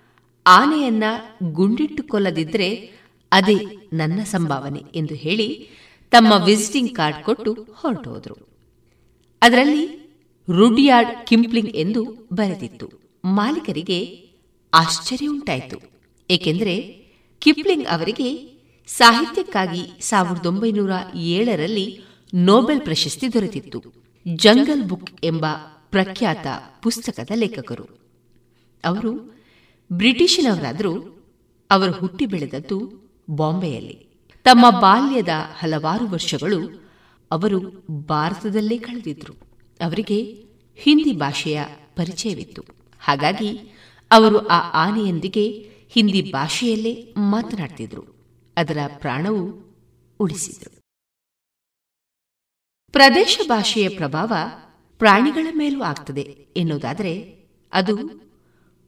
[0.46, 1.04] ಆನೆಯನ್ನ
[1.42, 2.92] ಗುಂಡಿಟ್ಟುಕೊಲ್ಲದಿದ್ದರೆ
[3.32, 3.54] ಅದೇ
[3.92, 5.68] ನನ್ನ ಸಂಭಾವನೆ ಎಂದು ಹೇಳಿ
[6.10, 8.48] ತಮ್ಮ ವಿಸಿಟಿಂಗ್ ಕಾರ್ಡ್ ಕೊಟ್ಟು ಹೊರಟು ಹೋದರು
[9.42, 9.98] ಅದರಲ್ಲಿ
[10.48, 12.90] ರುಡಿಯಾರ್ಡ್ ಕಿಂಪ್ಲಿಂಗ್ ಎಂದು ಬರೆದಿತ್ತು.
[13.24, 14.30] ಮಾಲೀಕರಿಗೆ
[14.74, 15.80] ಆಶ್ಚರ್ಯ ಉಂಟಾಯಿತು.
[16.30, 17.06] ಏಕೆಂದರೆ
[17.38, 22.04] ಕಿಪ್ಲಿಂಗ್ ಅವರಿಗೆ ಸಾಹಿತ್ಯಕ್ಕಾಗಿ ಸಾವಿರದ ಒಂಬೈನೂರ ಏಳರಲ್ಲಿ
[22.34, 23.82] ನೋಬೆಲ್ ಪ್ರಶಸ್ತಿ ದೊರೆತಿತ್ತು.
[24.36, 25.46] ಜಂಗಲ್ ಬುಕ್ ಎಂಬ
[25.90, 26.46] ಪ್ರಖ್ಯಾತ
[26.82, 27.86] ಪುಸ್ತಕದ ಲೇಖಕರು.
[28.84, 29.12] ಅವರು
[29.92, 31.24] ಬ್ರಿಟಿಷಿನವರಾದರೂ
[31.70, 32.78] ಅವರು ಹುಟ್ಟಿ ಬೆಳೆದದ್ದು
[33.30, 34.07] ಬಾಂಬೆಯಲ್ಲಿ.
[34.48, 35.28] ತಮ್ಮ ಬಾಲ್ಯದ
[35.58, 36.82] ಹಲವಾರು ವರ್ಷಗಳು
[37.30, 39.34] ಅವರು ಭಾರತದಲ್ಲೇ ಕಳೆದಿದ್ರು.
[39.84, 40.46] ಅವರಿಗೆ
[40.76, 41.64] ಹಿಂದಿ ಭಾಷೆಯ
[41.96, 42.64] ಪರಿಚಯವಿತ್ತು.
[43.00, 43.58] ಹಾಗಾಗಿ
[44.10, 48.04] ಅವರು ಆ ಆನೆಯೊಂದಿಗೆ ಹಿಂದಿ ಭಾಷೆಯಲ್ಲೇ ಮಾತನಾಡ್ತಿದ್ರು.
[48.56, 49.42] ಅದರ ಪ್ರಾಣವು
[50.20, 50.80] ಉಳಿಸಿದ್ರು.
[52.92, 54.32] ಪ್ರದೇಶ ಭಾಷೆಯ ಪ್ರಭಾವ
[54.98, 57.38] ಪ್ರಾಣಿಗಳ ಮೇಲೂ ಆಗ್ತದೆ ಎನ್ನುವುದಾದರೆ
[57.72, 57.96] ಅದು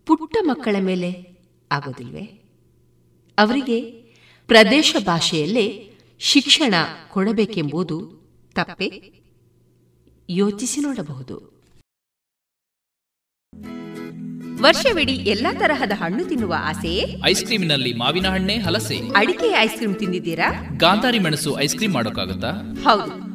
[0.07, 1.37] ಪುಟ್ಟ ಮಕ್ಕಳ ಮೇಲೆ
[1.73, 2.25] ಆಗೋದಿಲ್ವೇ?
[3.39, 4.00] ಅವರಿಗೆ
[4.51, 6.75] ಪ್ರದೇಶ ಭಾಷೆಯಲ್ಲೇ ಶಿಕ್ಷಣ
[7.09, 8.01] ಕೊಡಬೇಕೆಂಬುದು
[8.55, 9.13] ತಪ್ಪೆ?
[10.31, 11.61] ಯೋಚಿಸಿ ನೋಡಬಹುದು.
[14.63, 18.99] ವರ್ಷವಿಡೀ ಎಲ್ಲಾ ತರಹದ ಹಣ್ಣು ತಿನ್ನುವ ಆಸೆಯೇ ಐಸ್ ಕ್ರೀಮಿನಲ್ಲಿ ಮಾವಿನ ಹಣ್ಣೆ ಹಲಸೆ.
[19.17, 20.65] ಅಡಿಕೆ ಐಸ್ ಕ್ರೀಮ್ ತಿಂದಿದ್ದೀರಾ?
[20.77, 22.51] ಗಾಂಧಾರಿ ಮೆಣಸು ಐಸ್ ಕ್ರೀಮ್ ಮಾಡೋಕ್ಕಾಗತ್ತಾ?
[22.85, 23.30] ಹೌದು.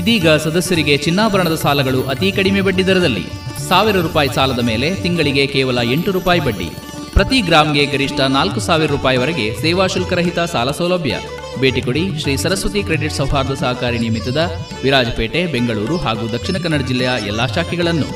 [0.00, 3.24] ಇದೀಗ ಸದಸ್ಯರಿಗೆ ಚಿನ್ನಾಭರಣದ ಸಾಲಗಳು ಅತಿ ಕಡಿಮೆ ಬಡ್ಡಿ ದರದಲ್ಲಿ.
[3.68, 6.68] ಸಾವಿರ ರೂಪಾಯಿ ಸಾಲದ ಮೇಲೆ ತಿಂಗಳಿಗೆ ಕೇವಲ ಎಂಟು ರೂಪಾಯಿ ಬಡ್ಡಿ.
[7.14, 11.16] ಪ್ರತಿ ಗ್ರಾಮ್ಗೆ ಗರಿಷ್ಠ ನಾಲ್ಕು ಸಾವಿರ ರೂಪಾಯಿವರೆಗೆ ಸೇವಾ ಶುಲ್ಕರಹಿತ ಸಾಲ ಸೌಲಭ್ಯ.
[11.60, 14.40] ಭೇಟಿ ಕೊಡಿ ಶ್ರೀ ಸರಸ್ವತಿ ಕ್ರೆಡಿಟ್ ಸೌಹಾರ್ದ ಸಹಕಾರಿ ನಿಮಿತ್ತದ
[14.82, 18.08] ವಿರಾಜಪೇಟೆ, ಬೆಂಗಳೂರು ಹಾಗೂ ದಕ್ಷಿಣ ಕನ್ನಡ ಜಿಲ್ಲೆಯ ಎಲ್ಲಾ ಶಾಖೆಗಳನ್ನು.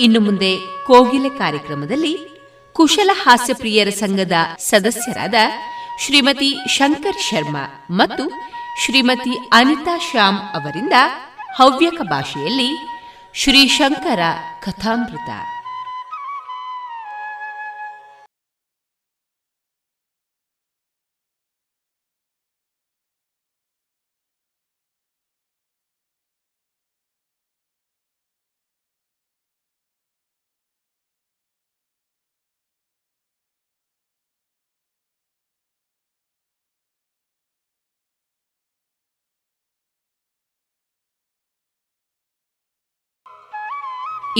[0.00, 0.56] ಇನ್ನು ಮುಂದೆ
[0.86, 2.14] ಕೋಗಿಲೆ ಕಾರ್ಯಕ್ರಮದಲ್ಲಿ
[2.76, 5.34] ಕುಶಲ ಹಾಸ್ಯಪ್ರಿಯರ ಸಂಘದ ಸದಸ್ಯರಾದ
[6.00, 8.24] ಶ್ರೀಮತಿ ಶಂಕರ್ ಶರ್ಮಾ ಮತ್ತು
[8.84, 10.92] ಶ್ರೀಮತಿ ಅನಿತಾ ಶ್ಯಾಮ್ ಅವರಿಂದ
[11.56, 12.70] ಹವ್ಯಕ ಭಾಷೆಯಲ್ಲಿ
[13.34, 14.22] ಶ್ರೀ ಶಂಕರ
[14.62, 15.30] ಕಥಾಮೃತ.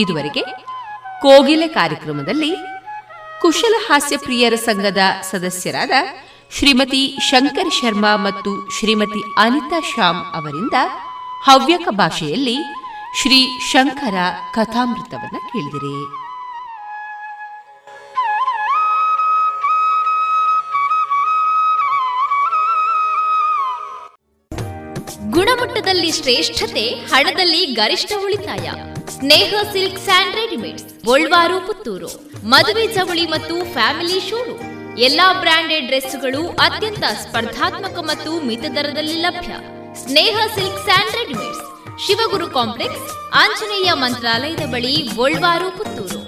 [0.02, 0.42] ಇದುವರೆಗೆ
[1.22, 2.56] ಕೋಗಿಲೆ ಕಾರ್ಯಕ್ರಮದಲ್ಲಿ
[3.40, 4.98] ಕುಶಲ ಹಾಸ್ಯ ಪ್ರಿಯರ ಸಂಘದ
[5.30, 5.90] ಸದಸ್ಯರಾದ
[6.58, 10.76] ಶ್ರೀಮತಿ ಶಂಕರ್ ಶರ್ಮಾ ಮತ್ತು ಶ್ರೀಮತಿ ಅನಿತಾ ಶ್ಯಾಮ್ ಅವರಿಂದ
[11.44, 12.56] ಹವ್ಯಕ ಭಾಷೆಯಲ್ಲಿ
[13.22, 14.14] ಶ್ರೀ ಶಂಕರ
[14.54, 15.96] ಕಥಾಮೃತವನ್ನು ಕೇಳಿದಿರಿ.
[25.30, 28.70] ಗುಣಮಟ್ಟದಲ್ಲಿ ಶ್ರೇಷ್ಠತೆ, ಹಣದಲ್ಲಿ ಗರಿಷ್ಠ ಉಳಿತಾಯ.
[29.14, 32.10] ಸ್ನೇಹ ಸಿಲ್ಕ್ ಸ್ಯಾಂಡ್ ರೆಡಿಮೇಡ್ಸ್, ಗೋಲ್ವಾರು, ಪುತ್ತೂರು.
[32.44, 34.54] ಮದುವೆ ಚವಳಿ ಮತ್ತು ಫ್ಯಾಮಿಲಿ ಶೋರು.
[34.98, 39.52] ಎಲ್ಲಾ ಬ್ರಾಂಡೆಡ್ ಡ್ರೆಸ್ಗಳು ಅತ್ಯಂತ ಸ್ಪರ್ಧಾತ್ಮಕ ಮತ್ತು ಮಿತ ದರದಲ್ಲಿ ಲಭ್ಯ.
[40.02, 41.64] Sneha silk sand readymades,
[42.06, 46.20] Shivaguru complex, Anjaneya ಮಂತ್ರಾಲಯದ ಬಳಿ, ಗೋಲ್ವಾರು, ಪುತ್ತೂರು.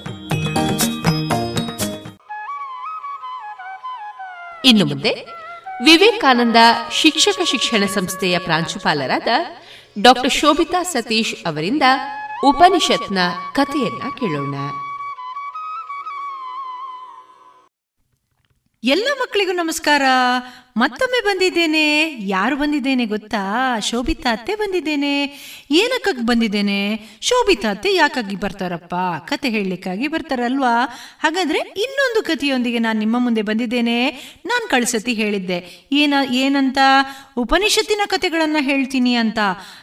[4.65, 5.15] ಇನ್ನು ಮುಂದೆ
[5.85, 6.57] ವಿವೇಕಾನಂದ
[6.93, 9.29] ಶಿಕ್ಷಕ ಶಿಕ್ಷಣ ಸಂಸ್ಥೆಯ ಪ್ರಾಂಶುಪಾಲರಾದ
[10.03, 11.87] ಡಾಕ್ಟರ್ ಶೋಭಿತಾ ಸತೀಶ್ ಅವರಿಂದ
[12.45, 13.19] ಉಪನಿಷತ್ನ
[13.53, 14.55] ಕಥೆಯನ್ನ ಕೇಳೋಣ.
[18.85, 20.03] ಎಲ್ಲ ಮಕ್ಕಳಿಗೂ ನಮಸ್ಕಾರ.
[20.77, 22.17] ಮತ್ತೊಮ್ಮೆ ಬಂದಿದ್ದೇನೆ.
[22.21, 23.79] ಯಾರು ಬಂದಿದ್ದೇನೆ ಗೊತ್ತಾ?
[23.79, 25.25] ಶೋಭಿತಾ ಅತ್ತೆ ಬಂದಿದ್ದೇನೆ.
[25.71, 27.01] ಏನಕ್ಕಾಗಿ ಬಂದಿದ್ದೇನೆ?
[27.21, 28.95] ಶೋಭಿತಾ ಅತ್ತೆ ಯಾಕಾಗಿ ಬರ್ತಾರಪ್ಪ?
[29.29, 30.85] ಕತೆ ಹೇಳಲಿಕ್ಕಾಗಿ ಬರ್ತಾರಲ್ವಾ?
[31.21, 34.11] ಹಾಗಾದ್ರೆ ಇನ್ನೊಂದು ಕಥೆಯೊಂದಿಗೆ ನಾನು ನಿಮ್ಮ ಮುಂದೆ ಬಂದಿದ್ದೇನೆ.
[34.47, 35.89] ನಾನು ಕಳಿಸತಿ ಹೇಳಿದ್ದೆ.
[35.93, 36.79] ಏನ, ಏನಂತ?
[37.37, 39.39] ಉಪನಿಷತ್ತಿನ ಕಥೆಗಳನ್ನ ಹೇಳ್ತೀನಿ ಅಂತ.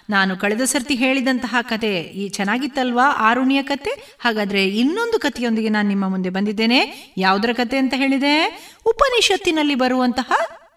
[0.09, 2.01] ನಾನು ಕಳೆದ ಸರ್ತಿ ಹೇಳಿದಂತಹ ಕತೆ.
[2.01, 4.15] ಈ ಚೆನ್ನಾಗಿತ್ತಲ್ವಾ ಆರುಣಿಯ ಕತೆ?
[4.19, 7.13] ಹಾಗಾದ್ರೆ ಇನ್ನೊಂದು ಕಥೆಯೊಂದಿಗೆ ನಾನು ನಿಮ್ಮ ಮುಂದೆ ಬಂದಿದ್ದೇನೆ.
[7.17, 8.67] ಯಾವುದರ ಕತೆ ಅಂತ ಹೇಳಿದೆ?
[8.85, 10.31] ಉಪನಿಷತ್ತಿನಲ್ಲಿ ಬರುವಂತಹ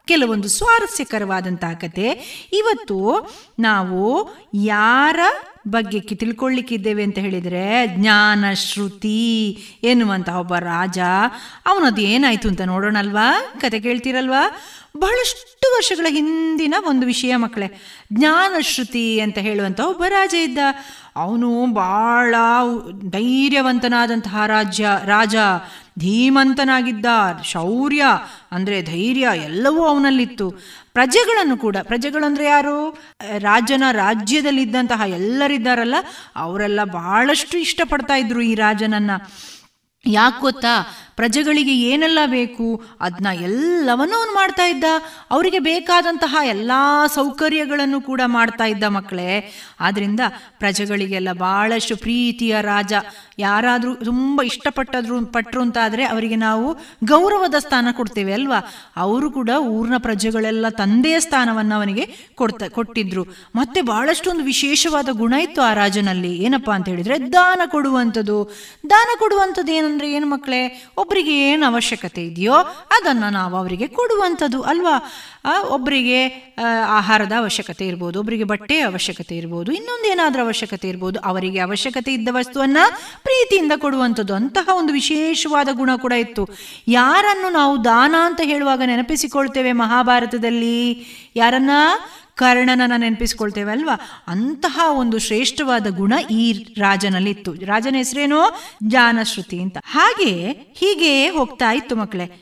[0.07, 2.09] ಕೆಲವೊಂದು ಸ್ವಾರಸ್ಯಕರವಾದಂತಹ ಕತೆ.
[2.53, 5.21] ಇವತ್ತು ನಾವು ಯಾರ
[5.69, 9.51] ಬಗ್ಗೆ ತಿಳ್ಕೊಳ್ಳಿಕ್ಕಿದ್ದೇವೆ ಅಂತ ಹೇಳಿದರೆ ಜ್ಞಾನ ಶ್ರುತಿ
[9.83, 10.99] ಎನ್ನುವಂತಹ ಒಬ್ಬ ರಾಜ.
[11.67, 13.41] ಅವನದು ಏನಾಯಿತು ಅಂತ ನೋಡೋಣಲ್ವಾ?
[13.61, 14.49] ಕತೆ ಕೇಳ್ತೀರಲ್ವಾ?
[14.97, 17.81] ಬಹಳಷ್ಟು ವರ್ಷಗಳ ಹಿಂದಿನ ಒಂದು ವಿಷಯ ಮಕ್ಕಳೇ.
[18.13, 20.59] ಜ್ಞಾನಶ್ರುತಿ ಅಂತ ಹೇಳುವಂಥ ಒಬ್ಬ ರಾಜ ಇದ್ದ.
[21.17, 22.35] ಅವನು ಭಾಳ
[23.11, 25.37] ಧೈರ್ಯವಂತನಾದಂತಹ ರಾಜ್ಯ, ರಾಜ.
[25.99, 27.07] ಧೀಮಂತನಾಗಿದ್ದ
[27.45, 28.05] ಶೌರ್ಯ
[28.53, 30.51] ಅಂದರೆ ಧೈರ್ಯ ಎಲ್ಲವೂ ಅವನಲ್ಲಿತ್ತು.
[30.93, 32.99] ಪ್ರಜೆಗಳನ್ನು ಕೂಡ ಪ್ರಜೆಗಳಂದರೆ ಯಾರು?
[33.39, 35.95] ರಾಜನ ರಾಜ್ಯದಲ್ಲಿದ್ದಂತಹ ಎಲ್ಲರಿದ್ದಾರಲ್ಲ,
[36.37, 39.11] ಅವರೆಲ್ಲ ಬಹಳಷ್ಟು ಇಷ್ಟಪಡ್ತಾ ಇದ್ರು ಈ ರಾಜನನ್ನ.
[40.07, 40.69] ಯಾಕೆ ಗೊತ್ತಾ?
[41.17, 44.85] ಪ್ರಜೆಗಳಿಗೆ ಏನೆಲ್ಲ ಬೇಕು ಅದನ್ನ ಎಲ್ಲವನ್ನೂ ಅವನು ಮಾಡ್ತಾ ಇದ್ದ.
[45.31, 46.73] ಅವರಿಗೆ ಬೇಕಾದಂತಹ ಎಲ್ಲ
[47.15, 50.21] ಸೌಕರ್ಯಗಳನ್ನು ಕೂಡ ಮಾಡ್ತಾ ಇದ್ದ ಮಕ್ಕಳೇ ಆದ್ದರಿಂದ
[50.59, 52.93] ಪ್ರಜೆಗಳಿಗೆಲ್ಲ ಭಾಳಷ್ಟು ಪ್ರೀತಿಯ ರಾಜ.
[53.39, 58.61] ಯಾರಾದರೂ ತುಂಬ ಇಷ್ಟಪಟ್ಟದ್ರು ಪಟ್ಟರು ಅಂತಾದರೆ ಅವರಿಗೆ ನಾವು ಗೌರವದ ಸ್ಥಾನ ಕೊಡ್ತೇವೆ ಅಲ್ವಾ?
[58.97, 63.25] ಅವರು ಕೂಡ ಊರಿನ ಪ್ರಜೆಗಳೆಲ್ಲ ತಂದೆಯ ಸ್ಥಾನವನ್ನು ಅವನಿಗೆ ಕೊಡ್ತಾ, ಕೊಟ್ಟಿದ್ರು.
[63.57, 66.37] ಮತ್ತೆ ಬಹಳಷ್ಟು ಒಂದು ವಿಶೇಷವಾದ ಗುಣ ಇತ್ತು ಆ ರಾಜನಲ್ಲಿ.
[66.37, 68.51] ಏನಪ್ಪಾ ಅಂತ ಹೇಳಿದರೆ ದಾನ ಕೊಡುವಂಥದ್ದು.
[68.91, 70.61] ದಾನ ಕೊಡುವಂಥದ್ದು ಏನಂದ್ರೆ ಏನು ಮಕ್ಕಳೇ?
[71.01, 72.57] ಒಬ್ಬರಿಗೆ ಏನು ಅವಶ್ಯಕತೆ ಇದೆಯೋ
[72.97, 74.95] ಅದನ್ನು ನಾವು ಅವರಿಗೆ ಕೊಡುವಂಥದ್ದು ಅಲ್ವಾ?
[75.77, 76.19] ಒಬ್ಬರಿಗೆ
[76.99, 82.85] ಆಹಾರದ ಅವಶ್ಯಕತೆ ಇರ್ಬೋದು ಒಬ್ಬರಿಗೆ ಬಟ್ಟೆಯ ಅವಶ್ಯಕತೆ ಇರ್ಬೋದು, ಇನ್ನೊಂದು ಏನಾದರೂ ಅವಶ್ಯಕತೆ ಇರ್ಬೋದು, ಅವರಿಗೆ ಅವಶ್ಯಕತೆ ಇದ್ದ ವಸ್ತುವನ್ನು
[83.27, 84.35] ಪ್ರೀತಿಯಿಂದ ಕೊಡುವಂಥದ್ದು.
[84.41, 86.45] ಅಂತಹ ಒಂದು ವಿಶೇಷವಾದ ಗುಣ ಕೂಡ ಇತ್ತು.
[87.01, 90.81] ಯಾರನ್ನು ನಾವು ದಾನ ಅಂತ ಹೇಳುವಾಗ ನೆನಪಿಸಿಕೊಳ್ತೇವೆ ಮಹಾಭಾರತದಲ್ಲಿ?
[91.37, 91.77] ಯಾರನ್ನ?
[92.37, 97.53] ಕರ್ಣನನ್ನ ನೆನಪಿಸ್ಕೊಳ್ತೇವೆ ಅಲ್ವಾ ಅಂತಹ ಒಂದು ಶ್ರೇಷ್ಠವಾದ ಗುಣ ಈ ರಾಜನಲ್ಲಿತ್ತು.
[97.53, 98.61] ರಾಜನ ಹೆಸರೇನೋ?
[98.89, 99.79] ಜಾನಶ್ರುತಿ ಅಂತ.
[99.85, 102.42] ಹಾಗೆ ಹೀಗೆ ಹೋಗ್ತಾ ಇತ್ತು ಮಕ್ಕಳೇ.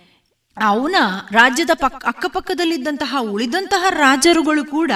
[0.61, 0.97] ಅವನ
[1.33, 4.93] ರಾಜ್ಯದ ಪಕ್, ಅಕ್ಕಪಕ್ಕದಲ್ಲಿದ್ದಂತಹ ಉಳಿದಂತಹ ರಾಜರುಗಳು ಕೂಡ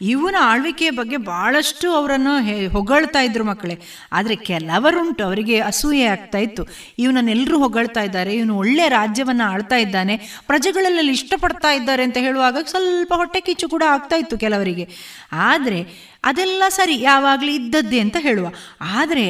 [0.00, 2.32] ಇವನ ಆಳ್ವಿಕೆಯ ಬಗ್ಗೆ ಬಹಳಷ್ಟು ಅವರನ್ನು
[2.72, 3.76] ಹೊಗಳ್ತಾ ಇದ್ರು ಮಕ್ಕಳೇ.
[4.12, 6.64] ಆದರೆ ಕೆಲವರುಂಟು ಅವರಿಗೆ ಅಸೂಯೆ ಆಗ್ತಾ ಇತ್ತು.
[6.98, 13.40] ಇವನನ್ನೆಲ್ಲರೂ ಹೊಗಳ್ತಾ ಇದ್ದಾರೆ, ಇವನು ಒಳ್ಳೆ ರಾಜ್ಯವನ್ನು ಆಳ್ತಾ ಇದ್ದಾನೆ, ಪ್ರಜೆಗಳಲ್ಲೆಲ್ಲ ಇಷ್ಟಪಡ್ತಾ ಇದ್ದಾರೆ ಅಂತ ಹೇಳುವಾಗ ಸ್ವಲ್ಪ ಹೊಟ್ಟೆ
[13.40, 14.88] ಕಿಚ್ಚು ಕೂಡ ಆಗ್ತಾ ಇತ್ತು ಕೆಲವರಿಗೆ.
[15.32, 15.80] ಆದರೆ
[16.26, 18.48] ಅದೆಲ್ಲ ಸರಿ, ಯಾವಾಗಲೂ ಇದ್ದದ್ದೇ ಅಂತ ಹೇಳುವ.
[18.80, 19.26] ಆದರೆ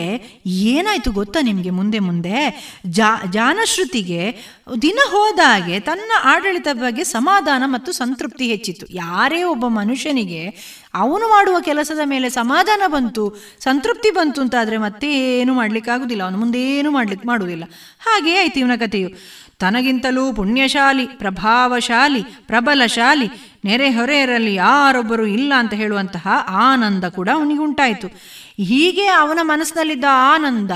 [0.47, 2.39] ಏನಾಯಿತು ಗೊತ್ತಾ ನಿಮಗೆ ಮುಂದೆ ಮುಂದೆ?
[2.87, 4.23] ಜಾ, ಜಾನಶ್ರುತಿಗೆ
[4.83, 8.87] ದಿನ ಹೋದಾಗೆ ತನ್ನ ಆಡಳಿತ ಬಗ್ಗೆ ಸಮಾಧಾನ ಮತ್ತು ಸಂತೃಪ್ತಿ ಹೆಚ್ಚಿತ್ತು.
[8.91, 10.43] ಯಾರೇ ಒಬ್ಬ ಮನುಷ್ಯನಿಗೆ
[10.95, 13.25] ಅವನು ಮಾಡುವ ಕೆಲಸದ ಮೇಲೆ ಸಮಾಧಾನ ಬಂತು,
[13.61, 15.09] ಸಂತೃಪ್ತಿ ಬಂತು ಅಂತಾದರೆ ಮತ್ತೆ
[15.41, 16.23] ಏನು ಮಾಡ್ಲಿಕ್ಕಾಗುದಿಲ್ಲ.
[16.23, 17.65] ಅವನು ಮುಂದೇನು ಮಾಡ್ಲಿಕ್ಕೆ ಮಾಡುವುದಿಲ್ಲ
[18.07, 19.11] ಹಾಗೇ ಆಯ್ತು ಇವನ ಕಥೆಯು.
[19.59, 23.29] ತನಗಿಂತಲೂ ಪುಣ್ಯಶಾಲಿ, ಪ್ರಭಾವಶಾಲಿ, ಪ್ರಬಲಶಾಲಿ
[23.65, 28.09] ನೆರೆಹೊರೆಯರಲ್ಲಿ ಯಾರೊಬ್ಬರು ಇಲ್ಲ ಅಂತ ಹೇಳುವಂತಹ ಆನಂದ ಕೂಡ ಅವನಿಗುಂಟಾಯಿತು
[28.59, 30.71] ಹೀಗೆ ಅವನ ಮನಸ್ಸಿನಲ್ಲಿದ್ದ ಆನಂದ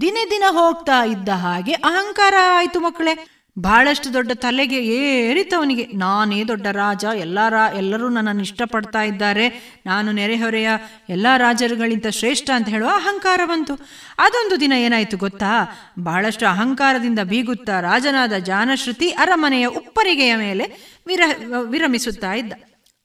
[0.00, 3.37] ದಿನೇ ದಿನ ಹೋಗ್ತಾ ಇದ್ದ ಹಾಗೆ ಅಹಂಕಾರ ಆಯಿತು ಮಕ್ಕಳೇ.
[3.58, 5.84] ಬಹಳಷ್ಟು ದೊಡ್ಡ ತಲೆಗೆ ಏರಿತವನಿಗೆ.
[5.94, 7.38] ನಾನೇ ದೊಡ್ಡ ರಾಜ, ಎಲ್ಲ
[7.74, 9.48] ಎಲ್ಲರೂ ನನ್ನನ್ನು ಇಷ್ಟಪಡ್ತಾ ಇದ್ದಾರೆ.
[9.86, 10.70] ನಾನು ನೆರೆಹೊರೆಯ
[11.08, 13.74] ಎಲ್ಲ ರಾಜರುಗಳಿಂದ ಶ್ರೇಷ್ಠ ಅಂತ ಹೇಳುವ ಅಹಂಕಾರ ಬಂತು.
[14.18, 15.80] ಅದೊಂದು ದಿನ ಏನಾಯಿತು ಗೊತ್ತಾ?
[15.98, 21.20] ಬಹಳಷ್ಟು ಅಹಂಕಾರದಿಂದ ಬೀಗುತ್ತಾ ರಾಜನಾದ ಜಾನಶ್ರುತಿ ಅರಮನೆಯ ಉಪ್ಪರಿಗೆಯ ಮೇಲೆ ವಿರ,
[21.64, 22.52] ವಿರಮಿಸುತ್ತಾ ಇದ್ದ.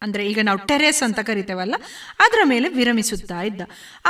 [0.05, 1.75] ಅಂದರೆ ಈಗ ನಾವು ಟೆರೆಸ್ ಅಂತ ಕರಿತೇವಲ್ಲ,
[2.25, 3.61] ಅದರ ಮೇಲೆ ವಿರಮಿಸುತ್ತಾ ಇದ್ದ.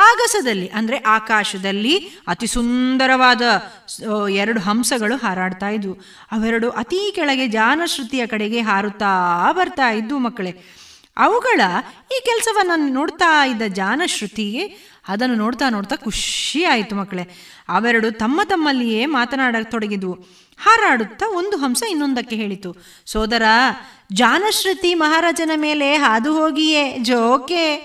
[0.08, 1.96] ಆಗಸದಲ್ಲಿ, ಅಂದರೆ ಆಕಾಶದಲ್ಲಿ
[2.34, 3.42] ಅತಿ ಸುಂದರವಾದ
[4.44, 5.96] ಎರಡು ಹಂಸಗಳು ಹಾರಾಡ್ತಾ ಇದ್ವು.
[6.38, 9.12] ಅವೆರಡು ಅತಿ ಕೆಳಗೆ ಜಾನಶ್ರುತಿಯ ಕಡೆಗೆ ಹಾರುತ್ತಾ
[9.60, 10.54] ಬರ್ತಾ ಇದ್ವು ಮಕ್ಕಳೇ.
[11.18, 11.62] ಅವುಗಳ
[12.14, 14.64] ಈ ಕೆಲಸವನ್ನು ನೋಡ್ತಾ ಇದ್ದ ಜಾನಶ್ರುತಿಗೆ
[15.14, 17.26] ಅದನ್ನು ನೋಡ್ತಾ ನೋಡ್ತಾ ಖುಷಿ ಆಯಿತು ಮಕ್ಕಳೇ.
[17.78, 20.14] ಅವೆರಡು ತಮ್ಮ ತಮ್ಮಲ್ಲಿಯೇ ಮಾತನಾಡತೊಡಗಿದ್ವು.
[20.58, 22.76] ಹಾರಾಡುತ್ತಾ ಒಂದು ಹಂಸ ಇನ್ನೊಂದಕ್ಕೆ ಹೇಳಿತು,
[23.06, 23.44] ಸೋದರ
[24.14, 27.76] ಜಾನಶ್ರುತಿ ಮಹಾರಾಜನ ಮೇಲೆ ಹಾದು ಹೋಗಿಯೇ, ಜೋಕೆ,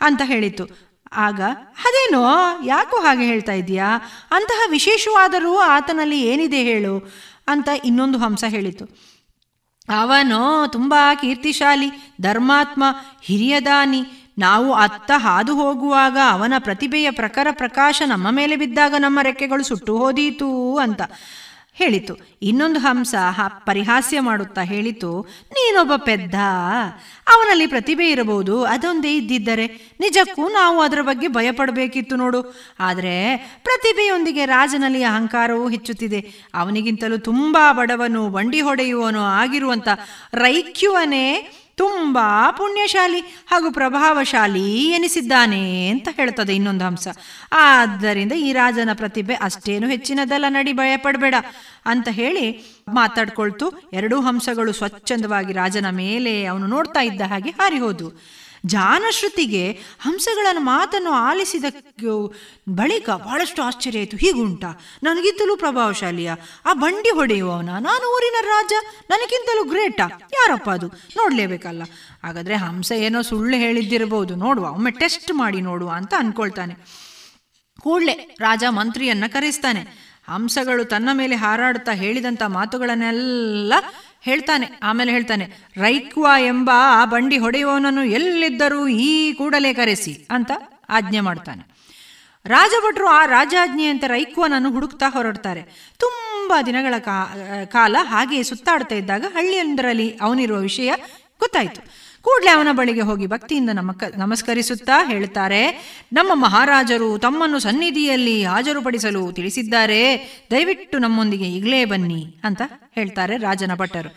[0.00, 0.92] ಅಂತ ಹೇಳಿತು.
[1.12, 1.40] ಆಗ,
[1.78, 2.24] ಅದೇನೋ,
[2.64, 3.88] ಯಾಕೋ ಹಾಗೆ ಹೇಳ್ತಾ ಇದೀಯಾ
[4.30, 7.12] ಅಂತಹ ವಿಶೇಷವಾದರೂ ಆತನಲ್ಲಿ ಏನಿದೆ ಹೇಳು,
[7.48, 8.84] ಅಂತ ಇನ್ನೊಂದು ಹಂಸ ಹೇಳಿತು.
[9.88, 11.88] ಅವನು ತುಂಬ ಕೀರ್ತಿಶಾಲಿ,
[12.20, 12.84] ಧರ್ಮಾತ್ಮ
[13.22, 14.02] ಹಿರಿಯದಾನಿ
[14.38, 20.78] ನಾವು ಅತ್ತ ಹಾದು ಹೋಗುವಾಗ ಅವನ ಪ್ರತಿಭೆಯ ಪ್ರಖರ ಪ್ರಕಾಶ ನಮ್ಮ ಮೇಲೆ ಬಿದ್ದಾಗ ನಮ್ಮ ರೆಕ್ಕೆಗಳು ಸುಟ್ಟು ಹೋದೀತು,
[20.78, 21.02] ಅಂತ.
[21.74, 22.14] ಹೇಳಿತು.
[22.42, 23.14] ಇನ್ನೊಂದು ಹಂಸ
[23.66, 25.10] ಪರಿಹಾಸ್ಯ ಮಾಡುತ್ತಾ ಹೇಳಿತು,
[25.50, 26.34] ನೀನೊಬ್ಬ ಪೆದ್ದ.
[27.28, 29.66] ಅವನಲ್ಲಿ ಪ್ರತಿಭೆ ಇರಬಹುದು, ಅದೊಂದೇ ಇದ್ದಿದ್ದರೆ
[30.00, 32.40] ನಿಜಕ್ಕೂ ನಾವು ಅದರ ಬಗ್ಗೆ ಭಯಪಡಬೇಕಿತ್ತು ನೋಡು.
[32.80, 36.20] ಆದರೆ ಪ್ರತಿಭೆಯೊಂದಿಗೆ ರಾಜನಲ್ಲಿ ಅಹಂಕಾರವೂ ಹೆಚ್ಚುತ್ತಿದೆ.
[36.54, 39.88] ಅವನಿಗಿಂತಲೂ ತುಂಬ ಬಡವನು, ಬಂಡಿ ಹೊಡೆಯುವನು ಆಗಿರುವಂಥ
[40.34, 41.26] ರೈಕ್ಯುವನೇ
[41.82, 42.18] ತುಂಬ
[42.58, 43.20] ಪುಣ್ಯಶಾಲಿ
[43.50, 44.66] ಹಾಗೂ ಪ್ರಭಾವಶಾಲಿ
[44.96, 47.08] ಎನಿಸಿದ್ದಾನೆ ಅಂತ ಹೇಳ್ತದೆ ಇನ್ನೊಂದು ಹಂಸ
[47.52, 51.34] ಆದ್ದರಿಂದ ಈ ರಾಜನ ಪ್ರತಿಭೆ ಅಷ್ಟೇನು ಹೆಚ್ಚಿನದಲ್ಲ, ನಡಿ ಭಯಪಡಬೇಡ
[51.86, 52.46] ಅಂತ ಹೇಳಿ
[52.94, 53.66] ಮಾತಾಡ್ಕೊಳ್ತು.
[53.92, 58.08] ಎರಡೂ ಹಂಸಗಳು ಸ್ವಚ್ಛಂದವಾಗಿ ರಾಜನ ಮೇಲೆ ಅವನು ನೋಡ್ತಾ ಇದ್ದ ಹಾಗೆ ಹಾರಿ ಹೋದು.
[58.66, 61.64] ಜಾನಶ್ರುತಿಗೆ ಹಂಸಗಳನ್ನು ಮಾತನ್ನು ಆಲಿಸಿದ
[62.68, 64.16] ಬಳಿಕ ಬಹಳಷ್ಟು ಆಶ್ಚರ್ಯ ಆಯಿತು.
[64.16, 64.64] ಹೀಗುಂಟ?
[65.02, 66.32] ನನಗಿಂತಲೂ ಪ್ರಭಾವಶಾಲಿಯ.
[66.66, 67.66] ಆ ಬಂಡಿ ಹೊಡೆಯುವವನ?
[67.66, 68.72] ನಾನು ಊರಿನ ರಾಜ.
[69.10, 70.20] ನನಗಿಂತಲೂ ಗ್ರೇಟಾ.
[70.32, 70.86] ಯಾರಪ್ಪ ಅದು?
[70.86, 71.82] ನೋಡಲೇಬೇಕಲ್ಲ.
[72.24, 74.34] ಹಾಗಾದರೆ ಹಂಸ ಏನೋ ಸುಳ್ಳು ಹೇಳಿದ್ದಿರಬಹುದು.
[74.34, 74.70] ನೋಡುವ.
[74.70, 76.74] ಒಮ್ಮೆ ಟೆಸ್ಟ್ ಮಾಡಿ ನೋಡುವ ಅಂತ ಅನ್ಕೊಳ್ತಾನೆ.
[77.80, 83.74] ಕೂಡಲೇ ರಾಜ ಮಂತ್ರಿಯನ್ನ ಕರೆಸ್ತಾನೆ ಹಂಸಗಳು ತನ್ನ ಮೇಲೆ ಹಾರಾಡ್ತಾ ಹೇಳಿದಂಥ ಮಾತುಗಳನ್ನೆಲ್ಲ
[84.22, 85.44] ಹೇಳ್ತಾನೆ, ಆಮೇಲೆ ಹೇಳ್ತಾನೆ,
[85.76, 86.70] ರೈಕ್ವಾ ಎಂಬ
[87.00, 90.50] ಆ ಬಂಡಿ ಹೊಡೆಯುವವನನ್ನು ಎಲ್ಲಿದ್ದರೂ ಈ ಕೂಡಲೇ ಕರೆಸಿ ಅಂತ
[90.90, 91.62] ಆಜ್ಞೆ ಮಾಡ್ತಾನೆ.
[92.46, 95.62] ರಾಜಭಟ್ರು ಆ ರಾಜಾಜ್ಞೆಯಂತೆ ರೈಕ್ವನನ್ನು ಹುಡುಕ್ತಾ ಹೊರಡ್ತಾರೆ.
[95.98, 96.94] ತುಂಬ ದಿನಗಳ
[97.76, 100.92] ಕಾಲ ಹಾಗೆಯೇ ಸುತ್ತಾಡ್ತಾ ಇದ್ದಾಗ ಹಳ್ಳಿಯೊಂದರಲ್ಲಿ ಅವನಿರುವ ವಿಷಯ
[101.40, 101.80] ಗೊತ್ತಾಯಿತು.
[102.24, 105.62] ಕೂಡಲೇ ಅವನ ಬಳಿಗೆ ಹೋಗಿ ಭಕ್ತಿಯಿಂದ ನಮಕ ನಮಸ್ಕರಿಸುತ್ತಾ ಹೇಳ್ತಾರೆ,
[106.12, 110.00] ನಮ್ಮ ಮಹಾರಾಜರು ತಮ್ಮನ್ನು ಸನ್ನಿಧಿಯಲ್ಲಿ ಹಾಜರುಪಡಿಸಲು ತಿಳಿಸಿದ್ದಾರೆ,
[110.50, 112.62] ದಯವಿಟ್ಟು ನಮ್ಮೊಂದಿಗೆ ಈಗಲೇ ಬನ್ನಿ ಅಂತ
[112.94, 114.12] ಹೇಳ್ತಾರೆ ರಾಜನ ಭಟ್ಟರು.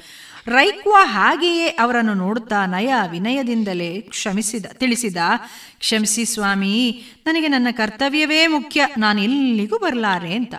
[0.48, 5.18] ರೈಕ್ವಾ ಹಾಗೆಯೇ ಅವರನ್ನು ನೋಡುತ್ತಾ ನಯ ವಿನಯದಿಂದಲೇ ಕ್ಷಮಿಸಿದ, ತಿಳಿಸಿದ,
[5.80, 6.76] ಕ್ಷಮಿಸಿ ಸ್ವಾಮಿ,
[7.26, 10.56] ನನಗೆ ನನ್ನ ಕರ್ತವ್ಯವೇ ಮುಖ್ಯ ನಾನು ಎಲ್ಲಿಗೂ ಬರಲಾರೆ ಅಂತ.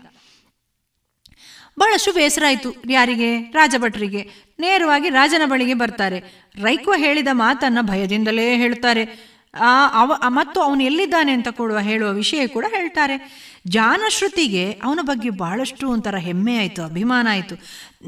[1.78, 3.38] ಬಹಳಷ್ಟು ಬೇಸರ ಆಯಿತು ಯಾರಿಗೆ?
[3.38, 4.30] ರಾಜಭಟ್ರಿಗೆ.
[4.58, 6.46] ನೇರವಾಗಿ ರಾಜನ ಬಳಿಗೆ ಬರ್ತಾರೆ.
[6.62, 12.64] ರೈಕ್ವ ಹೇಳಿದ ಮಾತನ್ನು ಭಯದಿಂದಲೇ ಹೇಳ್ತಾರೆ ಆ, ಅವ ಮತ್ತು ಅವನು ಎಲ್ಲಿದ್ದಾನೆ ಅಂತ ಕೊಡುವ, ಹೇಳುವ ವಿಷಯ ಕೂಡ
[12.68, 13.46] ಹೇಳ್ತಾರೆ.
[13.66, 17.54] ಜಾನಶ್ರುತಿಗೆ ಅವನ ಬಗ್ಗೆ ಬಹಳಷ್ಟು ಒಂಥರ ಹೆಮ್ಮೆ ಆಯಿತು, ಅಭಿಮಾನ ಆಯಿತು.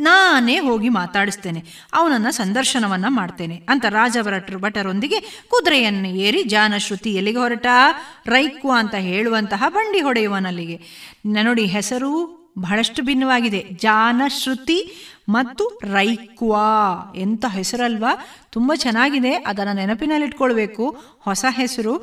[0.00, 1.64] ನಾನೇ ಹೋಗಿ ಮಾತಾಡಿಸ್ತೇನೆ.
[1.92, 7.66] ಅವನನ್ನು ಸಂದರ್ಶನವನ್ನು ಮಾಡ್ತೇನೆ ಅಂತ ರಾಜ ಭಟ್ರು ಭಟರೊಂದಿಗೆ ಕುದುರೆಯನ್ನು ಏರಿ ಜಾನಶ್ರುತಿ ಎಲ್ಲಿಗೆ ಹೊರಟ?
[8.26, 10.80] ರೈಕ್ವ ಅಂತ ಹೇಳುವಂತಹ ಬಂಡಿ ಹೊಡೆಯುವನಲ್ಲಿಗೆ.
[11.26, 13.61] ನೋಡಿ ಹೆಸರು ಬಹಳಷ್ಟು ಭಿನ್ನವಾಗಿದೆ.
[13.82, 14.78] ಜಾನಶ್ರುತಿ
[15.28, 16.68] ಮತ್ತು ರೈಕ್ವಾ
[17.16, 18.12] ಎಂಥ ಹೆಸರಲ್ವಾ?
[18.52, 19.32] ತುಂಬ ಚೆನ್ನಾಗಿದೆ.
[19.48, 20.84] ಅದನ್ನು ನೆನಪಿನಲ್ಲಿಟ್ಕೊಳ್ಬೇಕು.
[21.20, 21.94] ಹೊಸ ಹೆಸರು.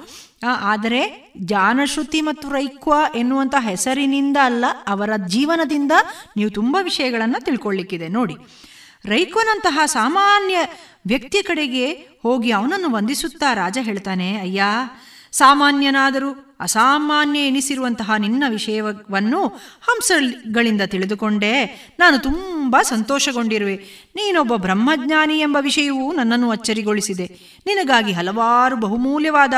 [0.72, 1.02] ಆದರೆ
[1.46, 5.94] ಜಾನಶ್ರುತಿ ಮತ್ತು ರೈಕ್ವಾ ಎನ್ನುವಂಥ ಹೆಸರಿನಿಂದ ಅಲ್ಲ, ಅವರ ಜೀವನದಿಂದ
[6.38, 8.36] ನೀವು ತುಂಬ ವಿಷಯಗಳನ್ನು ತಿಳ್ಕೊಳ್ಳಿಕ್ಕಿದೆ ನೋಡಿ,
[9.06, 10.58] ರೈಕ್ವನಂತಹ ಸಾಮಾನ್ಯ
[11.08, 11.88] ವ್ಯಕ್ತಿಯ ಕಡೆಗೆ
[12.24, 14.62] ಹೋಗಿ ಅವನನ್ನು ವಂದಿಸುತ್ತಾ ರಾಜ ಹೇಳ್ತಾನೆ, ಅಯ್ಯ
[15.38, 19.48] ಸಾಮಾನ್ಯನಾದರೂ ಅಸಾಮಾನ್ಯ ಎನಿಸಿರುವಂತಹ ನಿನ್ನ ವಿಷಯವನ್ನು
[19.82, 21.66] ಹಂಸಗಳಿಂದ ತಿಳಿದುಕೊಂಡೆ.
[22.00, 23.76] ನಾನು ತುಂಬ ಸಂತೋಷಗೊಂಡಿರುವೆ.
[24.16, 27.40] ನೀನೊಬ್ಬ ಬ್ರಹ್ಮಜ್ಞಾನಿ ಎಂಬ ವಿಷಯವೂ ನನ್ನನ್ನು ಅಚ್ಚರಿಗೊಳಿಸಿದೆ.
[27.66, 29.54] ನಿನಗಾಗಿ ಹಲವಾರು ಬಹುಮೂಲ್ಯವಾದ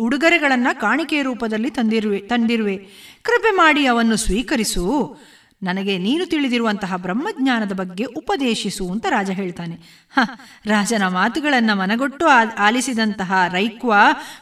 [0.00, 2.76] ಉಡುಗೊರೆಗಳನ್ನು ಕಾಣಿಕೆಯ ರೂಪದಲ್ಲಿ ತಂದಿರುವೆ ತಂದಿರುವೆ.
[3.22, 5.18] ಕೃಪೆ ಮಾಡಿ ಅವನ್ನು ಸ್ವೀಕರಿಸು.
[5.62, 10.06] ನನಗೆ ನೀನು ತಿಳಿದಿರುವಂತಹ ಬ್ರಹ್ಮಜ್ಞಾನದ ಬಗ್ಗೆ ಉಪದೇಶಿಸು ಅಂತ ರಾಜ ಹೇಳ್ತಾನೆ.
[10.16, 10.18] ಹ,
[10.66, 12.26] ರಾಜನ ಮಾತುಗಳನ್ನು ಮನಗೊಟ್ಟು
[12.58, 13.94] ಆಲಿಸಿದಂತಹ ರೈಕ್ವ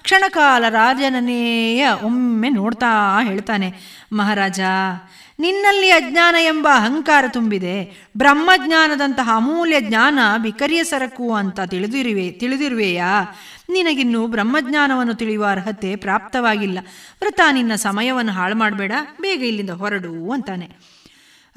[0.02, 3.74] ಕ್ಷಣಕಾಲ ರಾಜನನೇಯ ಒಮ್ಮೆ ನೋಡ್ತಾ ಹೇಳ್ತಾನೆ.
[4.12, 4.60] ಮಹಾರಾಜ,
[5.38, 8.08] ನಿನ್ನಲ್ಲಿ ಅಜ್ಞಾನ ಎಂಬ ಅಹಂಕಾರ ತುಂಬಿದೆ.
[8.16, 13.22] ಬ್ರಹ್ಮಜ್ಞಾನದಂತಹ ಅಮೂಲ್ಯ ಜ್ಞಾನ ಬಿಕರಿಯ ಸರಕು ಅಂತ ತಿಳಿದಿರುವೆ, ತಿಳಿದಿರುವೆಯಾ?
[13.70, 16.78] ನಿನಗಿನ್ನು ಬ್ರಹ್ಮಜ್ಞಾನವನ್ನು ತಿಳಿಯುವ ಅರ್ಹತೆ ಪ್ರಾಪ್ತವಾಗಿಲ್ಲ.
[17.22, 20.93] ವೃತ ನಿನ್ನ ಸಮಯವನ್ನು ಹಾಳು ಮಾಡಬೇಡ, ಬೇಗ ಇಲ್ಲಿಂದ ಹೊರಡು ಅಂತಾನೆ.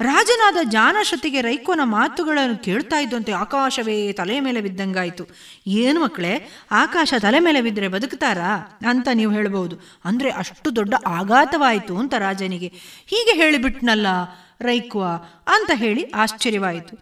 [0.00, 5.24] ರಾಜನಾದ ಜಾನಶತಿಗೆ ರೈಕೋನ ಮಾತುಗಳನ್ನು ಕೇಳ್ತಾ ಇದ್ದಂತೆ ಆಕಾಶವೇ ತಲೆ ಮೇಲೆ ಬಿದ್ದಂಗಾಯ್ತು.
[5.66, 9.76] ಏನು ಮಕ್ಕಳೇ, ಆಕಾಶ ತಲೆ ಮೇಲೆ ಬಿದ್ದರೆ ಬದುಕ್ತಾರಾ ಅಂತ ನೀವು ಹೇಳ್ಬೋದು.
[10.04, 12.68] ಅಂದರೆ ಅಷ್ಟು ದೊಡ್ಡ ಆಘಾತವಾಯಿತು ಅಂತ ರಾಜನಿಗೆ.
[13.06, 14.06] ಹೀಗೆ ಹೇಳಿಬಿಟ್ನಲ್ಲ
[14.60, 15.02] ರೈಕ್ವ
[15.46, 16.96] ಅಂತ ಹೇಳಿ ಆಶ್ಚರ್ಯವಾಯಿತು.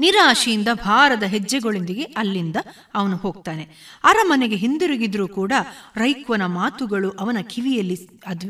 [0.00, 2.56] ನಿರಾಶೆಯಿಂದ ಭಾರದ ಹೆಜ್ಜೆಗಳೊಂದಿಗೆ ಅಲ್ಲಿಂದ
[2.94, 3.64] ಅವನು ಹೋಗ್ತಾನೆ.
[4.04, 5.52] ಅರಮನೆಗೆ ಹಿಂದಿರುಗಿದ್ರೂ ಕೂಡ
[5.96, 8.46] ರೈಕ್ವನ ಮಾತುಗಳು ಅವನ ಕಿವಿಯಲ್ಲಿ ಅದು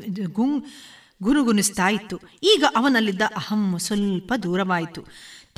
[1.23, 2.21] ಗುನುಗುನಿಸ್ತಾ ಇತ್ತು.
[2.43, 5.03] ಈಗ ಅವನಲ್ಲಿದ್ದ ಅಹಂ ಸ್ವಲ್ಪ ದೂರವಾಯಿತು.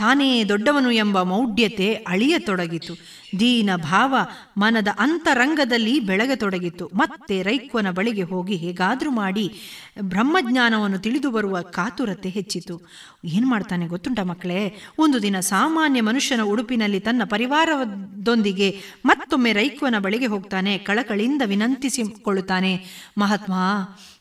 [0.01, 2.95] ತಾನೇ ದೊಡ್ಡವನು ಎಂಬ ಮೌಢ್ಯತೆ ಅಳಿಯತೊಡಗಿತು.
[3.41, 4.17] ದೀನ ಭಾವ
[4.57, 6.91] ಮನದ ಅಂತರಂಗದಲ್ಲಿ ಬೆಳಗತೊಡಗಿತು.
[6.95, 9.53] ಮತ್ತೆ ರೈಕ್ವನ ಬಳಿಗೆ ಹೋಗಿ ಹೇಗಾದರೂ ಮಾಡಿ
[10.01, 12.91] ಬ್ರಹ್ಮಜ್ಞಾನವನ್ನು ತಿಳಿದು ಬರುವ ಕಾತುರತೆ ಹೆಚ್ಚಿತು.
[13.25, 14.77] ಏನು ಮಾಡ್ತಾನೆ ಗೊತ್ತುಂಟ ಮಕ್ಕಳೇ?
[14.99, 20.79] ಒಂದು ದಿನ ಸಾಮಾನ್ಯ ಮನುಷ್ಯನ ಉಡುಪಿನಲ್ಲಿ ತನ್ನ ಪರಿವಾರದೊಂದಿಗೆ ಮತ್ತೊಮ್ಮೆ ರೈಕ್ವನ ಬಳಿಗೆ ಹೋಗ್ತಾನೆ.
[20.79, 22.85] ಕಳಕಳಿಯಿಂದ ವಿನಂತಿಸಿಕೊಳ್ಳುತ್ತಾನೆ.
[23.19, 23.53] ಮಹಾತ್ಮ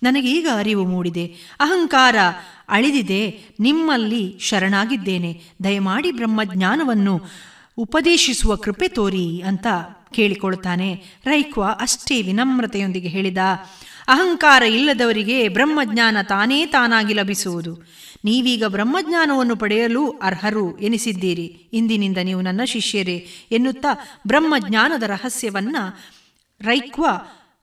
[0.03, 1.25] ನನಗೆ ಈಗ ಅರಿವು ಮೂಡಿದೆ.
[1.59, 2.15] ಅಹಂಕಾರ
[2.69, 3.21] ಅಳಿದಿದೆ,
[3.59, 5.41] ನಿಮ್ಮಲ್ಲಿ ಶರಣಾಗಿದ್ದೇನೆ.
[5.63, 7.21] ದಯಮಾಡಿ ಬ್ರಹ್ಮಜ್ಞಾನವನ್ನು
[7.77, 9.67] ಉಪದೇಶಿಸುವ ಕೃಪೆ ತೋರಿ ಅಂತ
[10.11, 10.89] ಕೇಳಿಕೊಳ್ತಾನೆ.
[11.25, 13.37] ರೈಕ್ವ ಅಷ್ಟೇ ವಿನಮ್ರತೆಯೊಂದಿಗೆ ಹೇಳಿದ,
[14.07, 17.73] ಅಹಂಕಾರ ಇಲ್ಲದವರಿಗೆ ಬ್ರಹ್ಮಜ್ಞಾನ ತಾನೇ ತಾನಾಗಿ ಲಭಿಸುವುದು.
[18.25, 21.47] ನೀವೀಗ ಬ್ರಹ್ಮಜ್ಞಾನವನ್ನು ಪಡೆಯಲು ಅರ್ಹರು ಎನಿಸಿದ್ದೀರಿ.
[21.73, 23.91] ಇಂದಿನಿಂದ ನೀವು ನನ್ನ ಶಿಷ್ಯರೇ ಎನ್ನುತ್ತಾ
[24.27, 25.83] ಬ್ರಹ್ಮಜ್ಞಾನದ ರಹಸ್ಯವನ್ನು
[26.61, 27.05] ರೈಕ್ವ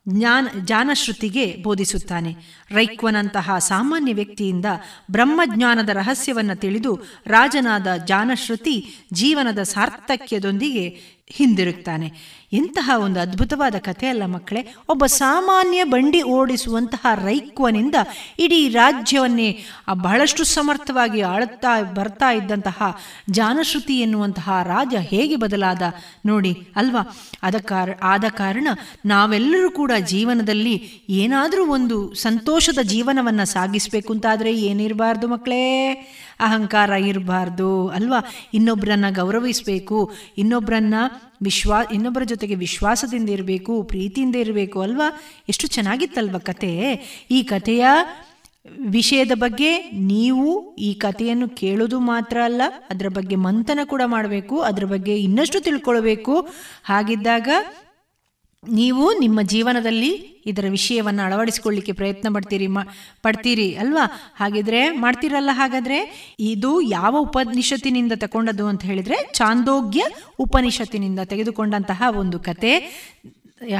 [0.09, 2.37] ಜ್ಞಾನ ಜಾನಶ್ರುತಿಗೆ ಬೋಧಿಸುತ್ತಾನೆ.
[2.71, 4.67] ರೈಕ್ವನಂತಹ ಸಾಮಾನ್ಯ ವ್ಯಕ್ತಿಯಿಂದ
[5.11, 12.13] ಬ್ರಹ್ಮಜ್ಞಾನದ ರಹಸ್ಯವನ್ನು ತಿಳಿದು ರಾಜನಾದ ಜಾನಶ್ರುತಿ ಜೀವನದ ಸಾರ್ಥಕ್ಯದೊಂದಿಗೆ ಹಿಂದಿರುಗ್ತಾನೆ.
[12.53, 14.75] ಎಂತಹ ಒಂದು ಅದ್ಭುತವಾದ ಕಥೆಯಲ್ಲ ಮಕ್ಕಳೇ.
[14.89, 17.95] ಒಬ್ಬ ಸಾಮಾನ್ಯ ಬಂಡಿ ಓಡಿಸುವಂತಹ ರೈಕ್ವನಿಂದ
[18.39, 19.59] ಇಡೀ ರಾಜ್ಯವನ್ನೇ
[19.93, 22.97] ಬಹಳಷ್ಟು ಸಮರ್ಥವಾಗಿ ಆಳುತ್ತಾ ಬರ್ತಾ ಇದ್ದಂತಹ
[23.31, 25.83] ಜಾನಶ್ರುತಿ ಎನ್ನುವಂತಹ ರಾಜ ಹೇಗೆ ಬದಲಾದ
[26.27, 27.17] ನೋಡಿ ಅಲ್ವಾ.
[27.43, 28.69] ಅದ ಕಾರ ಆದ ಕಾರಣ
[29.07, 35.93] ನಾವೆಲ್ಲರೂ ಕೂಡ ಜೀವನದಲ್ಲಿ ಏನಾದರೂ ಒಂದು ಸಂತೋಷದ ಜೀವನವನ್ನು ಸಾಗಿಸಬೇಕು ಅಂತಾದರೆ ಏನಿರಬಾರ್ದು ಮಕ್ಕಳೇ.
[36.41, 38.19] ಅಹಂಕಾರ ಇರಬಾರ್ದು ಅಲ್ವಾ.
[38.55, 40.95] ಇನ್ನೊಬ್ಬರನ್ನ ಗೌರವಿಸಬೇಕು ಇನ್ನೊಬ್ಬರನ್ನ
[41.43, 45.23] ವಿಶ್ವಾ, ಇನ್ನೊಬ್ಬರ ಜೊತೆಗೆ ವಿಶ್ವಾಸದಿಂದ ಇರಬೇಕು, ಪ್ರೀತಿಯಿಂದ ಇರಬೇಕು ಅಲ್ವಾ?
[45.49, 46.73] ಎಷ್ಟು ಚೆನ್ನಾಗಿತ್ತಲ್ವ ಕತೆ.
[47.31, 47.87] ಈ ಕಥೆಯ
[48.91, 55.17] ವಿಷಯದ ಬಗ್ಗೆ ನೀವು ಈ ಕಥೆಯನ್ನು ಕೇಳೋದು ಮಾತ್ರ ಅಲ್ಲ, ಅದರ ಬಗ್ಗೆ ಮಂಥನ ಕೂಡ ಮಾಡಬೇಕು, ಅದರ ಬಗ್ಗೆ
[55.17, 56.49] ಇನ್ನಷ್ಟು ತಿಳ್ಕೊಳ್ಬೇಕು.
[56.85, 57.49] ಹಾಗಿದ್ದಾಗ
[58.69, 60.11] ನೀವು ನಿಮ್ಮ ಜೀವನದಲ್ಲಿ
[60.47, 62.83] ಇದರ ವಿಷಯವನ್ನು ಅಳವಡಿಸಿಕೊಳ್ಳಿಕ್ಕೆ ಪ್ರಯತ್ನ ಪಡ್ತೀರಿ, ಮಾ,
[63.23, 64.33] ಪಡ್ತೀರಿ ಅಲ್ವಾ?
[64.37, 66.31] ಹಾಗಿದ್ರೆ ಮಾಡ್ತೀರಲ್ಲ ಹಾಗಾದರೆ?
[66.41, 70.05] ಇದು ಯಾವ ಉಪನಿಷತ್ತಿನಿಂದ ತಗೊಂಡದ್ದು ಅಂತ ಹೇಳಿದ್ರೆ ಚಾಂದೋಗ್ಯ
[70.39, 72.79] ಉಪನಿಷತ್ತಿನಿಂದ ತೆಗೆದುಕೊಂಡಂತಹ ಒಂದು ಕತೆ.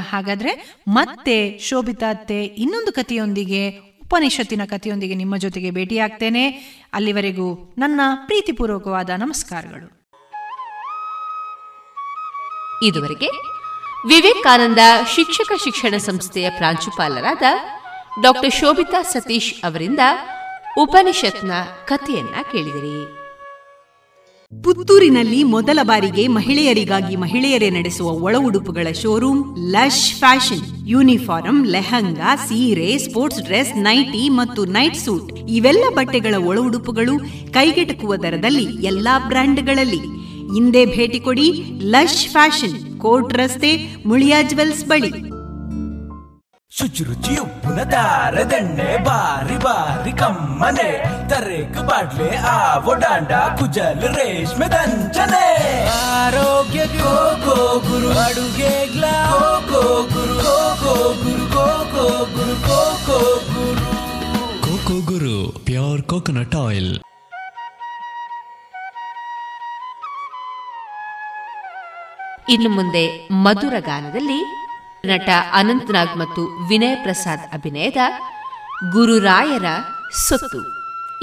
[0.09, 6.49] ಹಾಗಾದ್ರೆ ಮತ್ತೆ ಶೋಭಿತಾತ್ತೆ ಇನ್ನೊಂದು ಕಥೆಯೊಂದಿಗೆ, ಉಪನಿಷತ್ತಿನ ಕಥೆಯೊಂದಿಗೆ ನಿಮ್ಮ ಜೊತೆಗೆ ಭೇಟಿಯಾಗ್ತೇನೆ.
[6.93, 9.97] ಅಲ್ಲಿವರೆಗೂ ನನ್ನ ಪ್ರೀತಿಪೂರ್ವಕವಾದ ನಮಸ್ಕಾರಗಳು.
[12.87, 13.56] ಇದುವರೆಗೆ
[14.05, 14.77] ವಿವೇಕಾನಂದ
[15.15, 17.41] ಶಿಕ್ಷಕ ಶಿಕ್ಷಣ ಸಂಸ್ಥೆಯ ಪ್ರಾಂಶುಪಾಲರಾದ
[18.21, 19.99] ಡಾಕ್ಟರ್ ಶೋಭಿತಾ ಸತೀಶ್ ಅವರಿಂದ
[20.79, 21.51] ಉಪನಿಷತ್ನ
[21.85, 23.27] ಕಥೆಯನ್ನ ಕೇಳಿದಿರಿ.
[24.63, 30.89] ಪುತ್ತೂರಿನಲ್ಲಿ ಮೊದಲ ಬಾರಿಗೆ ಮಹಿಳೆಯರಿಗಾಗಿ ಮಹಿಳೆಯರೇ ನಡೆಸುವ ಒಳ ಉಡುಪುಗಳ showroom lush fashion.
[30.89, 35.33] Uniform lehenga, ಸೀರೆ, ಸ್ಪೋರ್ಟ್ಸ್ ಡ್ರೆಸ್, ನೈಟಿ ಮತ್ತು ನೈಟ್ ಸೂಟ್.
[35.49, 37.19] ಇವೆಲ್ಲ ಬಟ್ಟೆಗಳ ಒಳ ಉಡುಪುಗಳು
[37.53, 40.26] ಕೈಗೆಟಕುವ ದರದಲ್ಲಿ ಎಲ್ಲಾ ಬ್ರ್ಯಾಂಡ್ಗಳಲ್ಲಿ.
[40.53, 45.37] ಹಿಂದೆ ಭೇಟಿ ಕೊಡಿ ಲಶ್ ಫ್ಯಾಷನ್ ಕೋರ್ಟ್ ರಸ್ತೆ ಮುಳಿಯಾ ಜುವೆಲ್ಸ್ ಬಳಿ.
[46.69, 50.89] ಶುಚಿರುಚಿ ಉಪ್ಪಿನ ದಾರದೆಣ್ಣೆ ಬಾರಿ ಬಾರಿ ಕಮ್ಮನೆ.
[51.29, 55.45] ತರೇಕು ಬಾಡ್ಲೆ ಆವೋ ಡಾಂಡ ಕುಜಲ್ ರೇಷ್ಮೆ ದಂಚನೆ.
[55.87, 62.81] ಆರೋಗ್ಯ ಗೋ ಗೋ ಗುರು ಅಡುಗೆಗ್ಲ ಗೋ ಗೋ ಗುರು ಗೋ ಗೋ ಗುರು ಗೋ ಗೋ ಗುರು ಗೋ
[63.07, 63.19] ಗೋ
[63.49, 63.85] ಗುರು.
[64.61, 67.06] Coco Guru pure coconut oil.
[72.49, 74.39] ಇನ್ನು ಮುಂದೆ ಮಧುರ ಗಾನದಲ್ಲಿ
[75.05, 77.97] ನಟ ಅನಂತನಾಗ್ ಮತ್ತು ವಿನಯ್ ಪ್ರಸಾದ್ ಅಭಿನಯದ
[78.91, 79.65] ಗುರುರಾಯರ
[80.27, 80.61] ಸೊತ್ತು.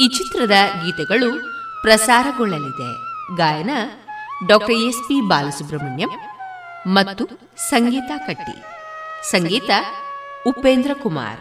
[0.02, 1.30] ಈ ಚಿತ್ರದ ಗೀತೆಗಳು
[1.82, 2.90] ಪ್ರಸಾರಗೊಳ್ಳಲಿದೆ.
[3.36, 3.70] ಗಾಯನ
[4.48, 6.10] ಡಾಕ್ಟರ್ ಎಸ್ ಪಿ ಬಾಲಸುಬ್ರಹ್ಮಣ್ಯಂ
[6.86, 7.24] ಮತ್ತು
[7.56, 8.56] ಸಂಗೀತ ಕಟ್ಟಿ.
[9.30, 9.70] ಸಂಗೀತ
[10.46, 11.40] ಉಪೇಂದ್ರ ಕುಮಾರ್.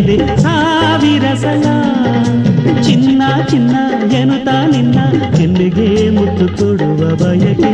[0.00, 1.64] చెలివే సావిరసల
[2.86, 3.74] చిన్న చిన్న
[4.12, 4.98] ఎనుత నిన్న.
[5.36, 7.70] చెల్లిగే ముట్టు ಕೊಡುವ ಬಯಕೆ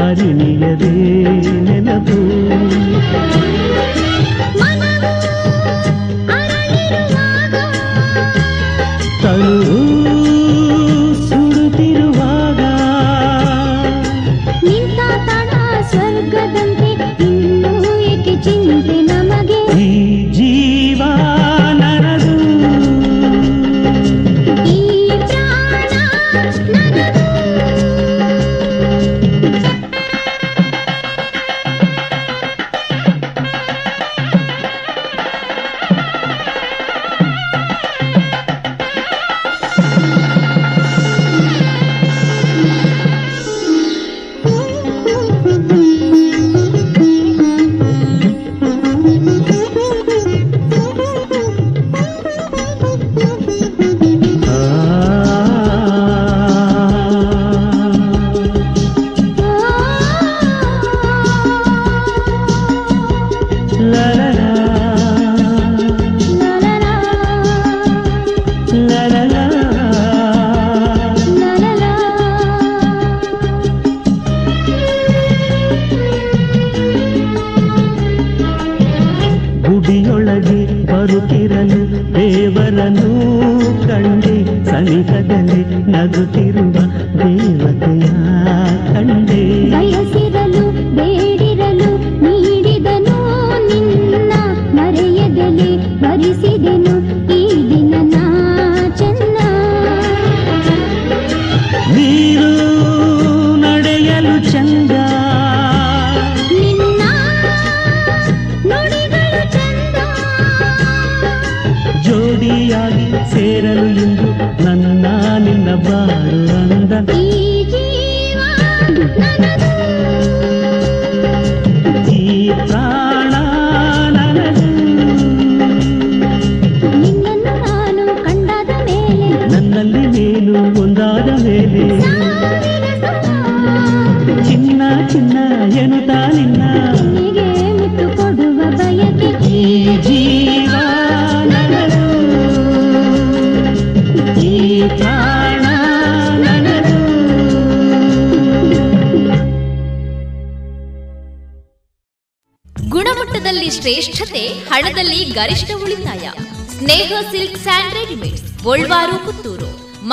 [0.00, 0.92] హరిణియదే
[1.66, 2.16] నెలపూ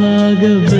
[0.00, 0.79] ಆವಾಗಬೇಕೆ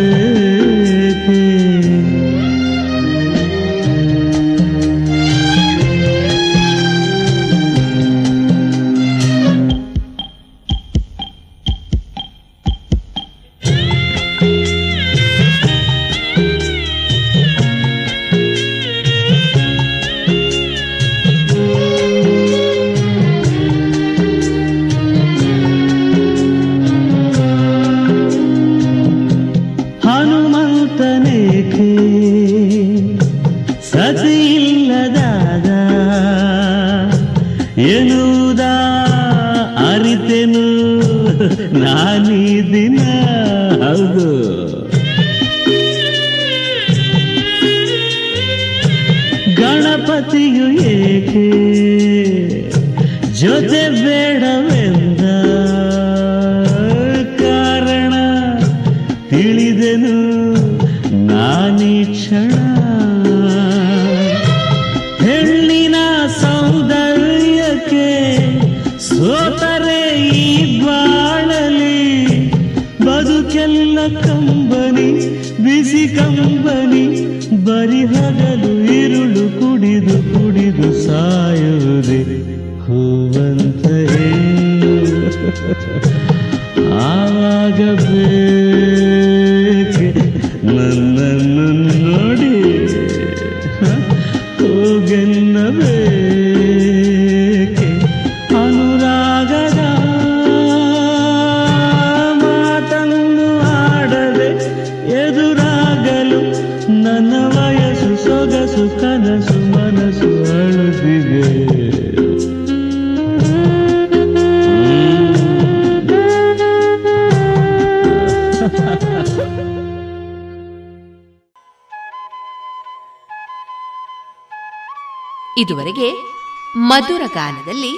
[127.36, 127.94] ಗಾನದಲ್ಲಿ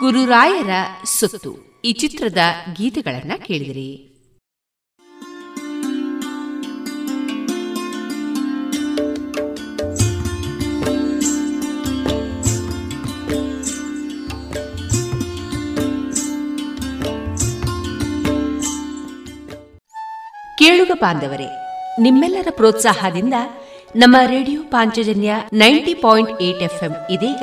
[0.00, 0.70] ಗುರುರಾಯರ
[1.04, 2.38] ಸುತ್ತು ಈ ಚಿತ್ರದ
[2.76, 4.06] ಗೀತೆಗಳನ್ನ ಕೇಳಿದಿರಿ.
[20.58, 21.46] ಕೇಳುಗ ಬಾಂಧವರೇ,
[22.00, 23.34] ನಿಮ್ಮೆಲ್ಲರ ಪ್ರೋತ್ಸಾಹದಿಂದ
[23.96, 27.42] ನಮ್ಮ radio Panchajanya ninety point eight FM ಇದೀಗ